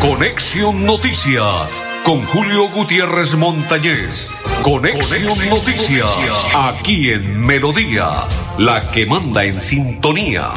Conexión 0.00 0.86
Noticias 0.86 1.84
con 2.04 2.24
Julio 2.24 2.70
Gutiérrez 2.70 3.34
Montañez. 3.34 4.30
Conexión, 4.62 5.50
Noticias, 5.50 6.08
aquí 6.54 7.10
en 7.10 7.44
Melodía, 7.44 8.24
la 8.56 8.90
que 8.90 9.04
manda 9.04 9.44
en 9.44 9.60
sintonía. 9.60 10.50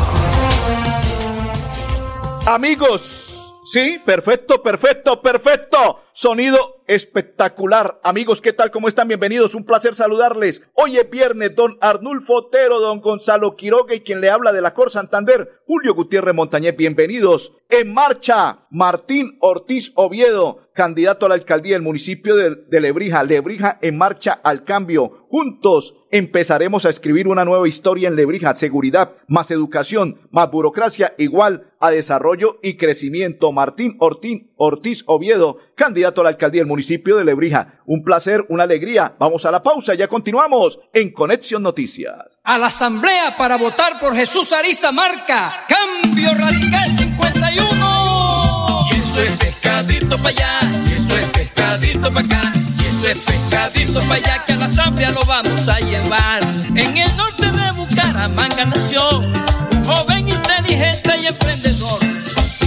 Amigos, 2.46 3.54
sí, 3.66 4.00
perfecto, 4.06 4.64
perfecto, 4.64 5.22
perfecto. 5.22 6.04
Sonido 6.14 6.82
espectacular. 6.88 8.02
Amigos, 8.04 8.42
¿qué 8.42 8.52
tal? 8.52 8.70
¿Cómo 8.70 8.90
están? 8.90 9.08
Bienvenidos. 9.08 9.56
Un 9.56 9.64
placer 9.64 9.96
saludarles. 9.96 10.62
Hoy 10.74 10.98
es 10.98 11.10
viernes, 11.10 11.56
don 11.56 11.78
Arnulfo 11.80 12.34
Otero, 12.34 12.82
don 12.82 13.00
Gonzalo 13.00 13.56
Quiroga 13.56 13.96
y 13.96 14.02
quien 14.02 14.20
le 14.20 14.30
habla 14.30 14.52
de 14.52 14.60
la 14.60 14.74
Cor 14.74 14.92
Santander, 14.92 15.62
Julio 15.66 15.96
Gutiérrez 15.96 16.36
Montañez. 16.36 16.76
Bienvenidos. 16.76 17.54
En 17.70 17.94
marcha, 17.94 18.66
Martín 18.70 19.38
Ortiz 19.40 19.94
Oviedo, 19.96 20.68
candidato 20.74 21.26
a 21.26 21.30
la 21.30 21.36
alcaldía 21.36 21.76
del 21.76 21.82
municipio 21.82 22.36
de, 22.36 22.82
Lebrija. 22.82 23.24
Lebrija 23.24 23.80
en 23.82 23.98
marcha 23.98 24.34
al 24.44 24.66
cambio. 24.66 25.28
Juntos 25.30 25.96
empezaremos 26.12 26.86
a 26.86 26.90
escribir 26.90 27.30
una 27.30 27.46
nueva 27.46 27.70
historia 27.70 28.10
en 28.10 28.18
Lebrija. 28.18 28.54
Seguridad, 28.56 29.14
más 29.28 29.50
educación, 29.52 30.20
más 30.30 30.52
burocracia, 30.52 31.14
igual 31.18 31.72
a 31.80 31.90
desarrollo 31.92 32.60
y 32.62 32.76
crecimiento. 32.76 33.54
Martín 33.54 33.96
Ortiz 34.00 35.04
Oviedo, 35.06 35.58
candidato 35.82 36.22
a 36.22 36.26
la 36.26 36.30
alcaldía 36.30 36.62
del 36.62 36.68
municipio 36.68 37.18
de 37.18 37.26
Lebrija. 37.26 37.82
Un 37.88 38.04
placer, 38.04 38.46
una 38.50 38.66
alegría. 38.66 39.16
Vamos 39.18 39.46
a 39.46 39.52
la 39.52 39.64
pausa, 39.64 39.96
ya 39.96 40.08
continuamos 40.08 40.78
en 40.94 41.12
Conexión 41.12 41.64
Noticias. 41.64 42.14
A 42.44 42.60
la 42.60 42.68
asamblea 42.68 43.36
para 43.36 43.58
votar 43.58 44.00
por 44.00 44.14
Jesús 44.14 44.54
Ariza 44.54 44.92
Marca. 44.92 45.66
Cambio 45.68 46.36
Radical 46.36 46.88
51. 46.88 48.86
Y 48.92 48.94
eso 48.94 49.24
es 49.24 49.32
pescadito 49.40 50.18
para 50.18 50.30
allá, 50.30 50.60
y 50.88 50.94
eso 50.94 51.18
es 51.18 51.26
pescadito 51.26 52.14
para 52.14 52.26
acá. 52.28 52.52
Y 52.56 52.82
eso 52.82 53.08
es 53.08 53.18
pescadito 53.18 54.00
para 54.02 54.16
allá 54.16 54.44
que 54.46 54.54
a 54.54 54.58
la 54.58 54.66
asamblea 54.66 55.12
lo 55.12 55.26
vamos 55.26 55.68
a 55.68 55.80
llevar. 55.80 56.44
En 56.76 56.96
el 56.96 57.18
norte 57.18 57.52
de 57.52 57.72
Bucaramanga 57.72 58.66
nació 58.66 59.02
un 59.18 59.84
joven 59.84 60.30
inteligente 60.30 61.18
y 61.24 61.26
emprendedor. 61.26 62.00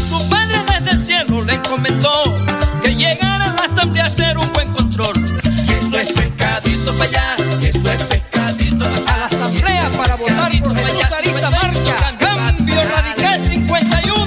Su 0.08 0.28
padre 0.28 0.58
desde 0.66 0.90
el 0.90 1.02
cielo 1.04 1.40
le 1.42 1.62
comentó 1.62 2.10
para 6.98 7.10
allá, 7.10 7.36
eso 7.62 7.88
es 7.88 8.02
pescadito 8.04 8.84
A 9.06 9.18
la 9.18 9.26
asamblea 9.26 9.88
para 9.96 10.16
votar 10.16 10.52
por 10.62 10.76
Jesús 10.76 11.12
Ariza 11.12 11.50
Marca. 11.50 12.16
Cambio 12.18 12.82
Radical 12.82 13.44
51. 13.44 14.24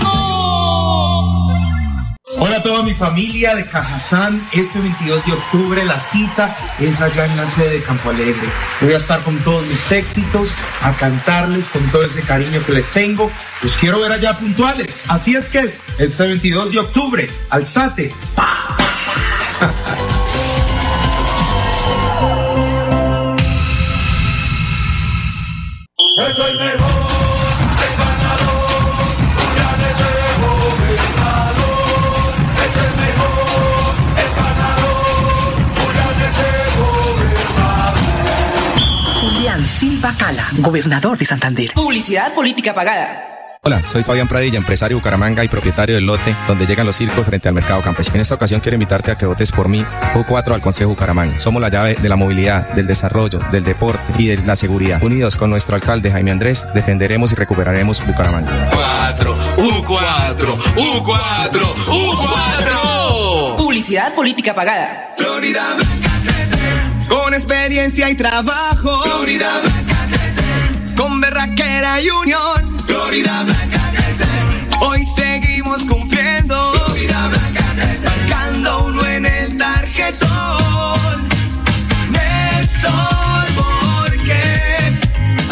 Hola 2.40 2.58
a 2.58 2.62
toda 2.62 2.84
mi 2.84 2.94
familia 2.94 3.56
de 3.56 3.66
Cajazán. 3.66 4.46
Este 4.54 4.80
22 4.80 5.26
de 5.26 5.34
octubre 5.34 5.86
la 5.86 6.00
cita 6.00 6.56
es 6.80 7.02
allá 7.02 7.26
en 7.26 7.36
la 7.38 7.48
sede 7.48 7.72
de 7.72 7.82
Campo 7.82 8.10
Alegre. 8.10 8.48
Voy 8.82 8.94
a 8.94 8.98
estar 8.98 9.22
con 9.24 9.38
todos 9.40 9.66
mis 9.68 9.92
éxitos, 9.92 10.52
a 10.82 10.92
cantarles 10.94 11.68
con 11.70 11.84
todo 11.88 12.06
ese 12.06 12.22
cariño 12.22 12.64
que 12.66 12.74
les 12.74 12.92
tengo. 12.92 13.32
Los 13.64 13.76
quiero 13.78 14.00
ver 14.02 14.12
allá 14.12 14.34
puntuales. 14.34 15.06
Así 15.08 15.36
es 15.36 15.50
que 15.50 15.60
es, 15.60 15.82
este 15.98 16.28
22 16.28 16.74
de 16.74 16.80
octubre, 16.80 17.30
alzate. 17.50 18.14
¡Pah! 18.36 18.78
Julián 40.08 40.14
Silva 40.14 40.14
Cala, 40.18 40.48
gobernador 40.60 41.18
de 41.18 41.26
Santander. 41.26 41.72
Publicidad 41.74 42.34
política 42.34 42.74
pagada. 42.74 43.24
Hola, 43.64 43.84
soy 43.84 44.04
Fabián 44.04 44.28
Pradilla, 44.28 44.58
empresario 44.58 44.96
de 44.96 45.02
Bucaramanga 45.02 45.44
y 45.44 45.50
propietario 45.50 45.96
del 45.96 46.06
lote 46.06 46.34
donde 46.48 46.66
llegan 46.66 46.86
los 46.86 46.96
circos 46.96 47.26
frente 47.26 47.50
al 47.50 47.54
mercado 47.54 47.82
campesino. 47.82 48.16
En 48.16 48.22
esta 48.22 48.36
ocasión 48.36 48.62
quiero 48.62 48.76
invitarte 48.76 49.12
a 49.12 49.18
que 49.18 49.26
votes 49.26 49.52
por 49.52 49.68
mí, 49.68 49.86
U4 50.14 50.54
al 50.54 50.62
Consejo 50.62 50.92
Bucaramanga. 50.92 51.40
Somos 51.40 51.62
la 51.62 51.70
llave 51.70 51.96
de 51.96 52.08
la 52.08 52.16
movilidad, 52.16 52.70
del 52.70 52.88
desarrollo, 52.88 53.40
del 53.52 53.66
deporte 53.66 54.14
y 54.18 54.28
de 54.28 54.38
la 54.38 54.56
seguridad. 54.56 55.04
Unidos 55.04 55.36
con 55.36 55.50
nuestro 55.50 55.76
alcalde 55.76 56.12
Jaime 56.12 56.32
Andrés, 56.32 56.68
defenderemos 56.74 57.34
y 57.34 57.36
recuperaremos 57.36 58.06
Bucaramanga. 58.06 58.70
4, 58.72 59.38
U4, 59.58 60.58
U4, 60.76 61.62
U4. 61.88 63.58
Publicidad 63.58 64.14
política 64.14 64.56
pagada. 64.56 65.14
Florida 65.18 65.74
Blanca 65.76 66.12
crece. 66.24 66.58
Con 67.10 67.34
experiencia 67.34 68.10
y 68.10 68.16
trabajo. 68.16 69.02
Florida 69.04 69.50
Blanca. 69.64 69.87
Con 70.98 71.22
berraquera 71.22 72.02
y 72.02 72.10
unión. 72.10 72.80
Florida 72.86 73.44
Blanca 73.44 73.92
crece. 73.94 74.26
Hoy 74.82 75.06
seguimos 75.16 75.86
cumpliendo. 75.86 76.74
Florida 76.74 77.28
Blanca 77.30 77.64
crece. 77.76 78.08
Sacando 78.08 78.86
uno 78.86 79.06
en 79.06 79.26
el 79.28 79.58
tarjetón. 79.58 81.28
Néstor 82.10 83.46
Borges. 83.56 85.02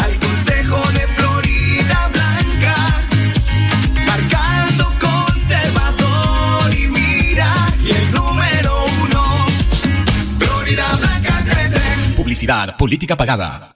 Al 0.02 0.18
consejo 0.18 0.80
de 0.92 1.06
Florida 1.16 2.10
Blanca. 2.12 2.76
Marcando 4.04 4.90
conservador 5.00 6.74
y 6.74 6.88
mira. 6.88 7.52
Y 7.84 7.90
el 7.92 8.12
número 8.12 8.84
uno. 9.02 9.46
Florida 10.40 10.86
Blanca 10.98 11.44
crece. 11.44 11.80
Publicidad, 12.16 12.76
política 12.76 13.16
pagada. 13.16 13.75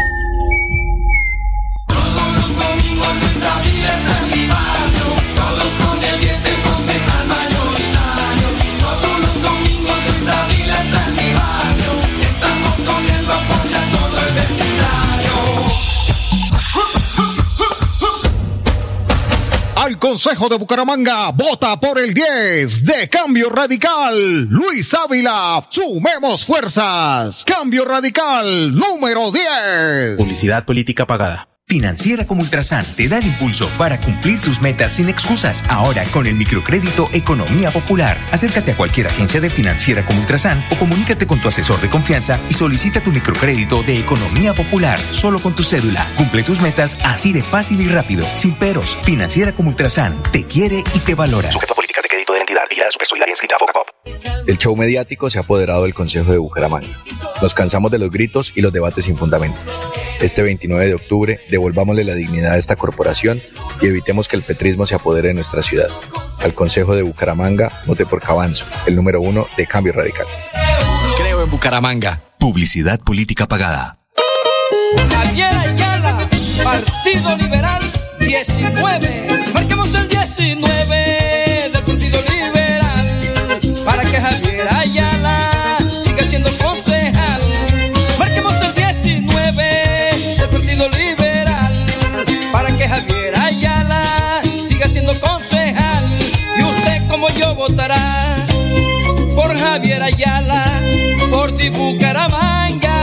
Consejo 20.23 20.49
de 20.49 20.57
Bucaramanga, 20.57 21.31
vota 21.31 21.79
por 21.79 21.97
el 21.97 22.13
10 22.13 22.85
de 22.85 23.09
Cambio 23.09 23.49
Radical. 23.49 24.47
Luis 24.49 24.93
Ávila, 24.93 25.65
sumemos 25.67 26.45
fuerzas. 26.45 27.43
Cambio 27.43 27.85
Radical 27.85 28.71
número 28.71 29.31
10. 29.31 30.17
Publicidad 30.17 30.63
política 30.63 31.07
pagada. 31.07 31.50
Financiera 31.71 32.27
como 32.27 32.41
Ultrasan 32.41 32.83
te 32.97 33.07
da 33.07 33.19
el 33.19 33.27
impulso 33.27 33.69
para 33.77 33.97
cumplir 34.01 34.41
tus 34.41 34.59
metas 34.59 34.91
sin 34.91 35.07
excusas. 35.07 35.63
Ahora 35.69 36.03
con 36.11 36.27
el 36.27 36.35
microcrédito 36.35 37.09
Economía 37.13 37.71
Popular. 37.71 38.17
Acércate 38.29 38.71
a 38.71 38.75
cualquier 38.75 39.07
agencia 39.07 39.39
de 39.39 39.49
Financiera 39.49 40.05
como 40.05 40.19
Ultrasan 40.19 40.61
o 40.69 40.75
comunícate 40.77 41.25
con 41.25 41.39
tu 41.39 41.47
asesor 41.47 41.79
de 41.79 41.89
confianza 41.89 42.41
y 42.49 42.55
solicita 42.55 42.99
tu 42.99 43.13
microcrédito 43.13 43.83
de 43.83 43.99
Economía 43.99 44.53
Popular 44.53 44.99
solo 45.13 45.39
con 45.39 45.55
tu 45.55 45.63
cédula. 45.63 46.05
Cumple 46.17 46.43
tus 46.43 46.59
metas 46.59 46.97
así 47.05 47.31
de 47.31 47.41
fácil 47.41 47.79
y 47.79 47.87
rápido, 47.87 48.25
sin 48.35 48.53
peros. 48.53 48.97
Financiera 49.05 49.53
como 49.53 49.69
Ultrasan 49.69 50.21
te 50.33 50.45
quiere 50.45 50.83
y 50.93 50.99
te 50.99 51.15
valora. 51.15 51.53
Sujeto 51.53 51.71
a 51.71 51.75
políticas 51.77 52.03
de 52.03 52.09
crédito 52.09 52.33
de 52.33 52.39
la 52.39 52.43
entidad, 52.43 52.63
vigilada 52.69 52.91
supersolidaria 52.91 53.31
inscrita 53.31 53.55
a 53.55 53.59
Focapop. 53.59 53.87
El 54.45 54.57
show 54.57 54.75
mediático 54.75 55.29
se 55.29 55.37
ha 55.37 55.41
apoderado 55.43 55.83
del 55.83 55.93
Consejo 55.93 56.33
de 56.33 56.37
Bucaramanga. 56.37 56.89
Nos 57.41 57.55
cansamos 57.55 57.91
de 57.91 57.97
los 57.99 58.11
gritos 58.11 58.51
y 58.55 58.61
los 58.61 58.73
debates 58.73 59.05
sin 59.05 59.15
fundamento. 59.15 59.57
Este 60.21 60.43
29 60.43 60.85
de 60.85 60.93
octubre, 60.93 61.39
devolvámosle 61.49 62.03
la 62.03 62.13
dignidad 62.13 62.53
a 62.53 62.57
esta 62.57 62.75
corporación 62.75 63.41
y 63.81 63.87
evitemos 63.87 64.27
que 64.27 64.35
el 64.35 64.43
petrismo 64.43 64.85
se 64.85 64.93
apodere 64.93 65.29
de 65.29 65.33
nuestra 65.33 65.63
ciudad. 65.63 65.89
Al 66.43 66.53
Consejo 66.53 66.95
de 66.95 67.01
Bucaramanga, 67.01 67.71
vote 67.87 68.05
por 68.05 68.21
Cabanzo, 68.21 68.65
el 68.85 68.95
número 68.95 69.19
uno 69.19 69.47
de 69.57 69.65
Cambio 69.65 69.93
Radical. 69.93 70.27
Creo 71.17 71.43
en 71.43 71.49
Bucaramanga. 71.49 72.21
Publicidad 72.37 72.99
política 72.99 73.47
pagada. 73.47 73.97
Javier 75.09 75.53
Ayala, 75.53 76.29
Partido 76.63 77.35
Liberal 77.37 77.81
19. 78.19 79.27
Marca 79.53 79.75
Ayala, 100.01 100.63
por 101.29 101.55
ti 101.57 101.69
Bucaramanga. 101.69 102.97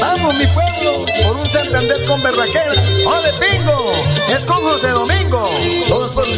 Vamos 0.00 0.34
mi 0.34 0.46
pueblo, 0.46 1.06
por 1.24 1.36
un 1.36 1.48
Santander 1.48 2.04
con 2.06 2.22
berraquera. 2.22 2.74
¡Ole 3.06 3.32
pingo! 3.40 3.92
Es 4.36 4.44
con 4.44 4.62
José 4.62 4.88
Domingo. 4.90 5.37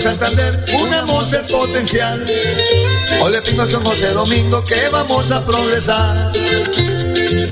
Un 0.01 0.05
Santander, 0.05 0.65
unamos 0.81 1.31
el 1.35 1.45
potencial. 1.45 2.25
Ole 3.21 3.43
pingo 3.43 3.65
es 3.65 3.75
con 3.75 3.85
José 3.85 4.09
Domingo 4.15 4.65
que 4.65 4.89
vamos 4.89 5.31
a 5.31 5.45
progresar. 5.45 6.33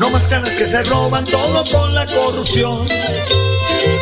No 0.01 0.09
más 0.09 0.27
canas 0.29 0.57
que 0.57 0.67
se 0.67 0.83
roban 0.85 1.27
todo 1.27 1.63
con 1.71 1.95
la 1.95 2.07
corrupción. 2.07 2.89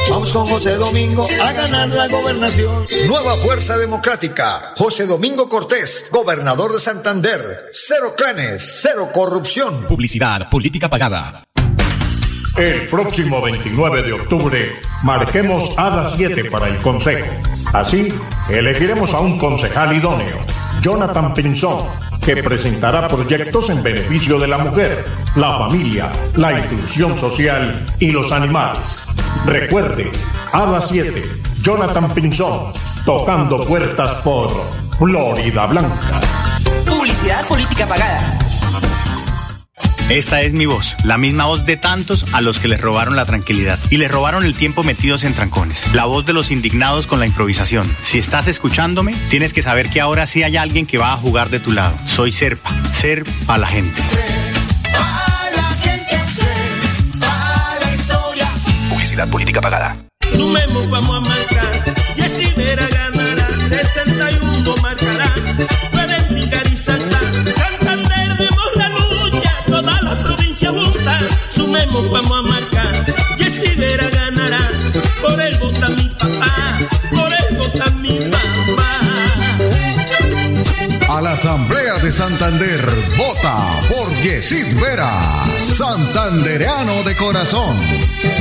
Vamos 0.08 0.32
con 0.32 0.46
José 0.46 0.76
Domingo 0.76 1.26
a 1.42 1.52
ganar 1.54 1.88
la 1.88 2.06
gobernación. 2.06 2.86
Nueva 3.08 3.36
Fuerza 3.38 3.78
Democrática. 3.78 4.74
José 4.76 5.06
Domingo 5.06 5.48
Cortés, 5.48 6.06
gobernador 6.12 6.72
de 6.72 6.78
Santander. 6.78 7.64
Cero 7.72 8.14
clanes, 8.16 8.78
cero 8.80 9.10
corrupción. 9.12 9.86
Publicidad, 9.88 10.48
política 10.50 10.88
pagada. 10.88 11.42
El 12.56 12.88
próximo 12.88 13.42
29 13.42 14.02
de 14.02 14.12
octubre 14.12 14.72
marquemos 15.02 15.76
a 15.76 15.90
las 15.90 16.12
7 16.16 16.44
para 16.44 16.68
el 16.68 16.80
Consejo. 16.80 17.26
Así, 17.72 18.12
elegiremos 18.48 19.14
a 19.14 19.20
un 19.20 19.38
concejal 19.38 19.94
idóneo, 19.94 20.38
Jonathan 20.80 21.34
Pinzón, 21.34 21.80
que 22.24 22.42
presentará 22.42 23.06
proyectos 23.06 23.70
en 23.70 23.82
beneficio 23.82 24.38
de 24.38 24.48
la 24.48 24.58
mujer, 24.58 25.06
la 25.36 25.58
familia, 25.58 26.12
la 26.34 26.58
inclusión 26.58 27.16
social 27.16 27.86
y 28.00 28.10
los 28.10 28.32
animales. 28.32 29.06
Recuerde, 29.44 30.10
a 30.52 30.66
las 30.66 30.88
7, 30.88 31.22
Jonathan 31.62 32.12
Pinzón, 32.14 32.72
tocando 33.04 33.64
puertas 33.64 34.22
por 34.22 34.50
Florida 34.98 35.66
Blanca. 35.66 36.20
Publicidad 36.84 37.46
política 37.46 37.86
pagada. 37.86 38.45
Esta 40.08 40.40
es 40.42 40.52
mi 40.52 40.66
voz, 40.66 40.94
la 41.02 41.18
misma 41.18 41.46
voz 41.46 41.64
de 41.64 41.76
tantos 41.76 42.26
a 42.32 42.40
los 42.40 42.60
que 42.60 42.68
les 42.68 42.80
robaron 42.80 43.16
la 43.16 43.24
tranquilidad 43.24 43.76
y 43.90 43.96
les 43.96 44.08
robaron 44.08 44.44
el 44.44 44.54
tiempo 44.54 44.84
metidos 44.84 45.24
en 45.24 45.34
trancones. 45.34 45.92
La 45.94 46.04
voz 46.04 46.24
de 46.24 46.32
los 46.32 46.52
indignados 46.52 47.08
con 47.08 47.18
la 47.18 47.26
improvisación. 47.26 47.92
Si 48.02 48.16
estás 48.18 48.46
escuchándome, 48.46 49.16
tienes 49.30 49.52
que 49.52 49.62
saber 49.62 49.90
que 49.90 50.00
ahora 50.00 50.26
sí 50.26 50.44
hay 50.44 50.56
alguien 50.56 50.86
que 50.86 50.98
va 50.98 51.12
a 51.12 51.16
jugar 51.16 51.50
de 51.50 51.58
tu 51.58 51.72
lado. 51.72 51.92
Soy 52.06 52.30
Serpa, 52.30 52.70
ser 52.92 53.24
para 53.46 53.58
la 53.58 53.66
gente. 53.66 54.00
Publicidad 58.88 59.28
política 59.28 59.60
pagada. 59.60 59.96
Sumemos, 60.36 60.88
vamos 60.88 61.16
a 61.16 61.20
marcar. 61.20 61.84
Y 62.16 62.20
así 62.20 62.52
verá 62.56 62.86
ganará. 62.88 63.48
61 63.68 64.74
marcarás. 64.80 65.85
Vamos 71.84 72.38
a 72.38 72.42
marcar. 72.42 73.04
Y 73.38 73.42
así 73.42 73.74
verá 73.76 74.08
ganará. 74.08 74.70
Por 75.20 75.40
él 75.40 75.58
vota 75.58 75.88
mi 75.90 76.08
papá. 76.08 76.78
Por 77.10 77.32
él 77.32 77.56
vota 77.58 77.90
mi 77.96 78.18
papá. 78.18 78.92
A 81.08 81.20
la 81.20 81.36
Santander, 82.16 82.80
vota 83.18 83.78
por 83.90 84.10
Yesid 84.22 84.80
Vera, 84.80 85.20
santandereano 85.62 87.02
de 87.02 87.14
corazón. 87.14 87.76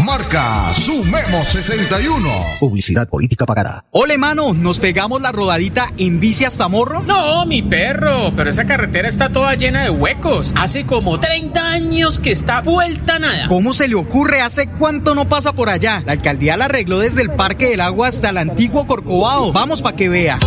Marca 0.06 0.72
Sumemos 0.74 1.46
61. 1.50 2.30
Publicidad 2.62 3.10
política 3.10 3.46
pagada. 3.46 3.84
Ole, 3.92 4.18
mano, 4.18 4.54
¿nos 4.54 4.80
pegamos 4.80 5.22
la 5.22 5.34
rodadita 5.34 5.92
en 5.98 6.22
bici 6.22 6.46
hasta 6.46 6.70
Morro? 6.70 7.04
No, 7.04 7.46
mi 7.46 7.64
perro, 7.64 8.34
pero 8.34 8.50
esa 8.50 8.64
carretera 8.64 9.10
está 9.10 9.28
toda 9.28 9.56
llena 9.56 9.84
de 9.84 9.90
huecos. 9.90 10.54
Hace 10.56 10.86
como 10.86 11.20
30 11.20 11.62
años 11.62 12.22
que 12.22 12.32
está 12.32 12.62
vuelta 12.62 13.20
nada. 13.20 13.48
¿Cómo 13.50 13.74
se 13.74 13.90
le 13.90 13.96
ocurre? 13.96 14.40
¿Hace 14.40 14.68
cuánto 14.68 15.16
no 15.16 15.28
pasa 15.28 15.52
por 15.52 15.70
allá? 15.70 16.02
La 16.06 16.14
alcaldía 16.14 16.56
la 16.56 16.66
arregló 16.66 17.00
desde 17.00 17.24
el 17.24 17.32
Parque 17.32 17.72
del 17.72 17.82
Agua 17.82 18.08
hasta 18.08 18.30
el 18.30 18.38
antiguo 18.38 18.88
Corcovado. 18.88 19.52
Vamos 19.52 19.82
para 19.82 19.98
que 19.98 20.08
vea. 20.08 20.40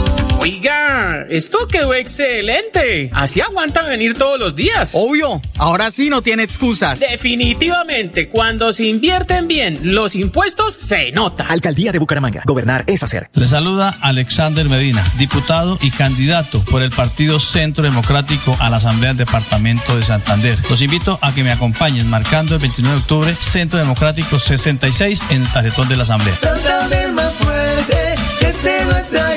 Oiga, 0.48 1.26
esto 1.28 1.68
quedó 1.68 1.92
excelente. 1.92 3.10
Así 3.12 3.42
aguantan 3.42 3.84
venir 3.84 4.14
todos 4.14 4.40
los 4.40 4.56
días. 4.56 4.92
Obvio, 4.94 5.42
ahora 5.58 5.90
sí 5.90 6.08
no 6.08 6.22
tiene 6.22 6.42
excusas. 6.42 7.00
Definitivamente, 7.00 8.30
cuando 8.30 8.72
se 8.72 8.86
invierten 8.86 9.46
bien 9.46 9.78
los 9.82 10.14
impuestos, 10.14 10.72
se 10.72 11.12
nota. 11.12 11.44
Alcaldía 11.44 11.92
de 11.92 11.98
Bucaramanga. 11.98 12.44
Gobernar 12.46 12.84
es 12.86 13.02
hacer. 13.02 13.28
Le 13.34 13.44
saluda 13.44 13.94
Alexander 14.00 14.66
Medina, 14.70 15.04
diputado 15.18 15.76
y 15.82 15.90
candidato 15.90 16.64
por 16.64 16.82
el 16.82 16.92
Partido 16.92 17.40
Centro 17.40 17.84
Democrático 17.84 18.56
a 18.58 18.70
la 18.70 18.78
Asamblea 18.78 19.10
del 19.10 19.18
Departamento 19.18 19.98
de 19.98 20.02
Santander. 20.02 20.56
Los 20.70 20.80
invito 20.80 21.18
a 21.20 21.34
que 21.34 21.44
me 21.44 21.52
acompañen 21.52 22.08
marcando 22.08 22.54
el 22.54 22.62
29 22.62 22.96
de 22.96 23.02
octubre 23.02 23.34
Centro 23.34 23.78
Democrático 23.78 24.38
66 24.38 25.24
en 25.28 25.42
el 25.42 25.52
tarjetón 25.52 25.90
de 25.90 25.96
la 25.96 26.04
Asamblea. 26.04 26.34
Santander 26.34 27.12
más 27.12 27.34
fuerte, 27.34 28.14
que 28.40 28.50
se 28.50 28.82
lo 28.86 28.92
atrayente. 28.92 29.27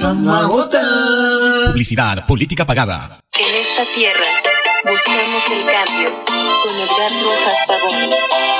Vamos 0.00 0.34
a 0.34 0.46
votar. 0.46 1.72
Publicidad, 1.72 2.26
política 2.26 2.64
pagada. 2.64 3.20
En 3.36 3.44
esta 3.44 3.84
tierra 3.94 4.24
buscamos 4.84 5.44
el 5.52 5.62
cambio 5.68 6.10
con 6.62 6.74
Edgar 6.80 7.12
Rojas 7.22 7.58
Pavón, 7.66 8.08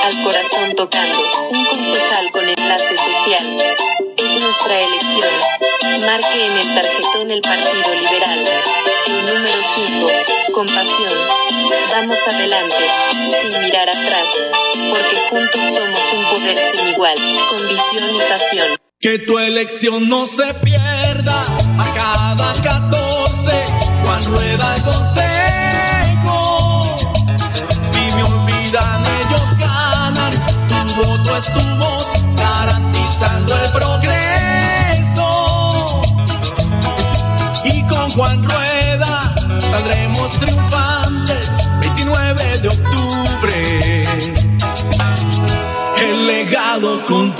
al 0.05 0.23
corazón 0.23 0.77
tocando, 0.77 1.49
un 1.51 1.65
concejal 1.65 2.31
con 2.33 2.45
enlace 2.47 2.97
social. 2.99 3.57
Es 4.15 4.43
nuestra 4.43 4.79
elección. 4.79 5.33
Marque 6.05 6.45
en 6.45 6.53
el 6.59 6.75
tarjetón 6.75 7.31
el 7.31 7.41
Partido 7.41 7.95
Liberal. 7.95 8.41
El 9.07 9.35
número 9.35 9.61
5, 9.75 10.53
con 10.53 10.67
pasión. 10.67 11.15
Vamos 11.93 12.19
adelante, 12.29 12.85
sin 13.41 13.63
mirar 13.63 13.89
atrás, 13.89 14.27
porque 14.91 15.17
juntos 15.31 15.61
somos 15.77 16.13
un 16.13 16.25
poder 16.31 16.59
sin 16.59 16.89
igual, 16.89 17.17
con 17.49 17.69
visión 17.69 18.15
y 18.15 18.19
pasión. 18.29 18.90
Que 19.03 19.19
tu 19.21 19.39
elección 19.39 20.11
no 20.11 20.27
se 20.27 20.53
pierda 20.63 21.41
a 21.41 21.95
cada 21.95 22.53
14. 22.53 23.63
Juan 24.05 24.25
Rueda 24.27 24.75
consejo. 24.85 26.37
Si 27.81 28.01
me 28.15 28.23
olvidan, 28.25 29.03
ellos 29.03 29.57
ganan. 29.59 30.33
Tu 30.69 30.95
voto 30.97 31.35
es 31.35 31.47
tu 31.47 31.61
voz, 31.77 32.09
garantizando 32.37 33.57
el 33.57 33.71
progreso. 33.73 35.29
Y 37.65 37.83
con 37.85 38.11
Juan 38.11 38.45
Rueda 38.45 39.35
saldremos 39.61 40.31
triunfantes. 40.33 41.57
29 41.81 42.59
de 42.59 42.69
octubre. 42.69 44.05
El 45.97 46.27
legado 46.27 47.03
continúa. 47.07 47.40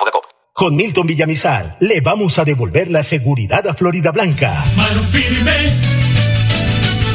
Con 0.61 0.75
Milton 0.75 1.07
Villamizar 1.07 1.75
le 1.79 2.01
vamos 2.01 2.37
a 2.37 2.45
devolver 2.45 2.87
la 2.87 3.01
seguridad 3.01 3.67
a 3.67 3.73
Florida 3.73 4.11
Blanca. 4.11 4.63
Mano 4.75 5.01
firme, 5.01 5.51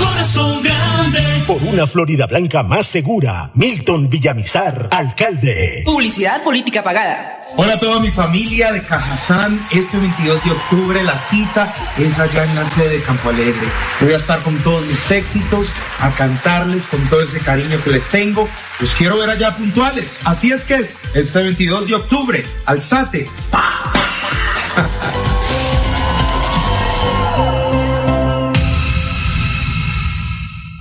corazón 0.01 0.65
grande. 0.65 0.86
Por 1.47 1.63
una 1.63 1.87
Florida 1.87 2.27
Blanca 2.27 2.65
más 2.65 2.87
segura, 2.87 3.51
Milton 3.55 4.11
Villamizar, 4.11 4.89
alcalde. 4.91 5.83
Publicidad 5.85 6.43
política 6.43 6.83
pagada. 6.83 7.45
Hola 7.57 7.75
a 7.75 7.79
toda 7.79 8.01
mi 8.01 8.11
familia 8.11 8.73
de 8.73 8.83
Cajazán. 8.83 9.65
Este 9.71 9.97
22 9.97 10.45
de 10.45 10.51
octubre 10.51 11.03
la 11.05 11.17
cita 11.17 11.73
es 11.97 12.19
allá 12.19 12.45
en 12.45 12.55
la 12.57 12.65
sede 12.69 12.99
de 12.99 13.03
Campo 13.03 13.31
Alegre. 13.31 13.69
Voy 14.01 14.13
a 14.13 14.17
estar 14.17 14.41
con 14.43 14.59
todos 14.65 14.85
mis 14.87 15.11
éxitos, 15.13 15.71
a 16.01 16.11
cantarles 16.11 16.87
con 16.87 17.01
todo 17.09 17.23
ese 17.23 17.39
cariño 17.39 17.81
que 17.85 17.91
les 17.91 18.11
tengo. 18.11 18.49
Los 18.81 18.95
quiero 18.95 19.19
ver 19.19 19.31
allá 19.31 19.57
puntuales. 19.57 20.23
Así 20.25 20.51
es 20.51 20.65
que 20.65 20.75
es, 20.75 20.97
este 21.15 21.43
22 21.43 21.87
de 21.87 21.95
octubre, 21.95 22.45
alzate. 22.67 23.29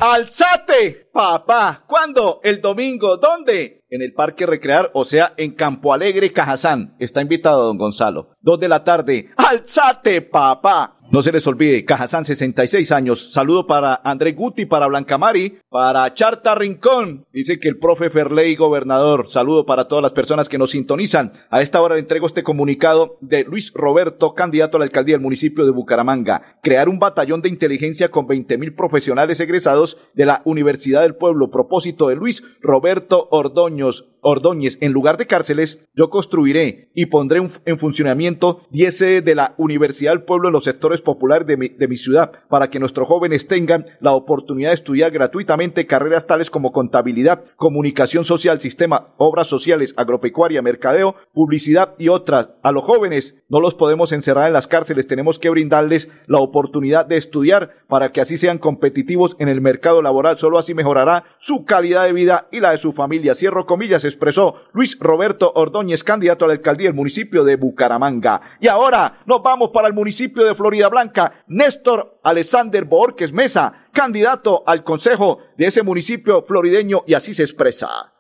Alzate, 0.08 1.10
papá. 1.12 1.84
¿Cuándo? 1.88 2.40
El 2.44 2.62
domingo. 2.62 3.18
¿Dónde? 3.18 3.86
En 3.90 4.04
el 4.04 4.14
Parque 4.14 4.46
Recrear, 4.46 4.92
o 4.94 5.04
sea, 5.04 5.34
en 5.36 5.56
Campo 5.56 5.96
Alegre, 5.96 6.32
Cajazán. 6.32 6.96
Está 7.00 7.24
invitado 7.24 7.66
don 7.66 7.80
Gonzalo. 7.80 8.30
Dos 8.40 8.60
de 8.60 8.68
la 8.68 8.84
tarde. 8.84 9.32
Alzate, 9.36 10.22
papá. 10.22 10.96
No 11.12 11.24
se 11.24 11.32
les 11.32 11.48
olvide, 11.48 11.86
Cajazán, 11.86 12.24
66 12.24 12.92
años. 12.92 13.32
Saludo 13.32 13.66
para 13.66 14.02
André 14.04 14.34
Guti, 14.34 14.66
para 14.66 14.88
Blancamari, 14.88 15.60
para 15.76 16.14
Charta 16.14 16.56
Rincón. 16.56 17.26
Dice 17.34 17.60
que 17.60 17.68
el 17.68 17.78
profe 17.78 18.10
Ferley, 18.10 18.56
gobernador. 18.56 19.28
Saludo 19.28 19.66
para 19.66 19.90
todas 19.90 20.02
las 20.02 20.14
personas 20.14 20.48
que 20.48 20.58
nos 20.58 20.72
sintonizan. 20.72 21.34
A 21.50 21.62
esta 21.62 21.82
hora 21.82 21.96
le 21.96 22.00
entrego 22.00 22.28
este 22.28 22.44
comunicado 22.44 23.18
de 23.20 23.44
Luis 23.44 23.74
Roberto, 23.76 24.36
candidato 24.36 24.78
a 24.78 24.80
la 24.80 24.86
alcaldía 24.86 25.16
del 25.16 25.22
municipio 25.22 25.66
de 25.66 25.72
Bucaramanga. 25.72 26.60
Crear 26.64 26.88
un 26.88 26.98
batallón 26.98 27.42
de 27.42 27.50
inteligencia 27.50 28.10
con 28.10 28.26
20 28.26 28.58
mil 28.58 28.74
profesionales 28.74 29.42
egresados 29.42 29.98
de 30.14 30.26
la 30.26 30.42
Universidad 30.46 31.02
del 31.02 31.16
Pueblo. 31.16 31.52
Propósito 31.52 32.08
de 32.08 32.16
Luis 32.16 32.42
Roberto 32.62 33.28
Ordoños, 33.32 34.08
Ordóñez. 34.22 34.78
En 34.80 34.94
lugar 34.94 35.18
de 35.18 35.28
cárceles, 35.28 35.86
yo 35.94 36.10
construiré 36.10 36.90
y 36.96 37.08
pondré 37.08 37.42
en 37.66 37.80
funcionamiento 37.80 38.62
10 38.72 38.98
sedes 38.98 39.26
de 39.26 39.36
la 39.36 39.56
Universidad 39.58 40.14
del 40.14 40.24
Pueblo 40.24 40.48
en 40.48 40.54
los 40.54 40.64
sectores 40.64 41.02
populares 41.02 41.46
de 41.46 41.58
mi, 41.58 41.68
de 41.68 41.88
mi 41.90 41.98
ciudad 41.98 42.32
para 42.50 42.70
que 42.70 42.80
nuestros 42.80 43.10
jóvenes 43.10 43.48
tengan 43.48 43.86
la 44.00 44.14
oportunidad 44.14 44.70
de 44.70 44.76
estudiar 44.76 45.12
gratuitamente 45.12 45.65
carreras 45.74 46.28
tales 46.28 46.50
como 46.50 46.72
contabilidad, 46.72 47.44
comunicación 47.56 48.26
social, 48.26 48.62
sistema, 48.62 49.14
obras 49.18 49.48
sociales, 49.48 49.94
agropecuaria, 49.98 50.62
mercadeo, 50.62 51.16
publicidad 51.34 51.96
y 51.98 52.10
otras. 52.10 52.50
A 52.64 52.72
los 52.72 52.84
jóvenes 52.84 53.36
no 53.50 53.60
los 53.60 53.76
podemos 53.76 54.12
encerrar 54.12 54.48
en 54.48 54.54
las 54.54 54.68
cárceles, 54.68 55.08
tenemos 55.08 55.40
que 55.40 55.50
brindarles 55.50 56.10
la 56.28 56.40
oportunidad 56.40 57.06
de 57.06 57.18
estudiar 57.18 57.72
para 57.88 58.12
que 58.12 58.22
así 58.22 58.38
sean 58.38 58.58
competitivos 58.58 59.36
en 59.40 59.50
el 59.50 59.62
mercado 59.62 60.02
laboral. 60.02 60.38
Solo 60.38 60.58
así 60.58 60.74
mejorará 60.74 61.24
su 61.40 61.66
calidad 61.66 62.06
de 62.06 62.14
vida 62.14 62.48
y 62.52 62.60
la 62.60 62.72
de 62.72 62.78
su 62.78 62.94
familia. 62.94 63.36
Cierro 63.36 63.66
comillas, 63.66 64.06
expresó 64.06 64.56
Luis 64.74 64.98
Roberto 65.00 65.52
Ordóñez, 65.56 66.04
candidato 66.04 66.46
a 66.46 66.48
la 66.48 66.54
alcaldía 66.54 66.90
del 66.90 66.96
municipio 66.96 67.44
de 67.44 67.56
Bucaramanga. 67.56 68.42
Y 68.60 68.68
ahora 68.68 69.20
nos 69.26 69.42
vamos 69.42 69.72
para 69.74 69.88
el 69.88 69.94
municipio 69.94 70.44
de 70.44 70.56
Florida 70.56 70.90
Blanca. 70.90 71.44
Néstor 71.48 72.20
Alexander 72.24 72.86
Borges 72.86 73.32
Mesa, 73.32 73.85
candidato 73.96 74.62
al 74.68 74.84
consejo 74.84 75.40
de 75.58 75.68
ese 75.68 75.82
municipio 75.82 76.44
florideño 76.44 77.04
y 77.08 77.16
así 77.16 77.34
se 77.34 77.42
expresa. 77.42 78.14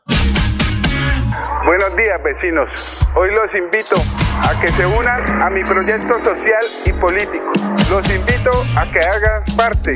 Buenos 1.65 1.95
días 1.95 2.23
vecinos. 2.23 2.67
Hoy 3.15 3.29
los 3.31 3.53
invito 3.53 3.97
a 4.41 4.59
que 4.61 4.69
se 4.69 4.85
unan 4.85 5.41
a 5.41 5.49
mi 5.49 5.61
proyecto 5.63 6.13
social 6.23 6.63
y 6.85 6.93
político. 6.93 7.51
Los 7.89 8.09
invito 8.09 8.51
a 8.77 8.85
que 8.89 8.99
hagan 8.99 9.43
parte 9.57 9.93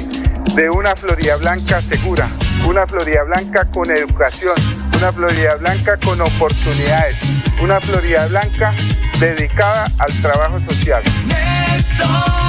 de 0.56 0.70
una 0.70 0.96
Florida 0.96 1.38
Blanca 1.38 1.82
segura, 1.82 2.28
una 2.68 2.86
Florida 2.86 3.24
Blanca 3.24 3.66
con 3.72 3.90
educación, 3.90 4.56
una 4.98 5.14
Florida 5.14 5.56
Blanca 5.56 5.98
con 5.98 6.20
oportunidades, 6.20 7.16
una 7.62 7.80
Florida 7.80 8.28
Blanca 8.28 8.74
dedicada 9.20 9.88
al 9.98 10.22
trabajo 10.22 10.60
social. 10.60 11.04
Néstor 11.28 12.40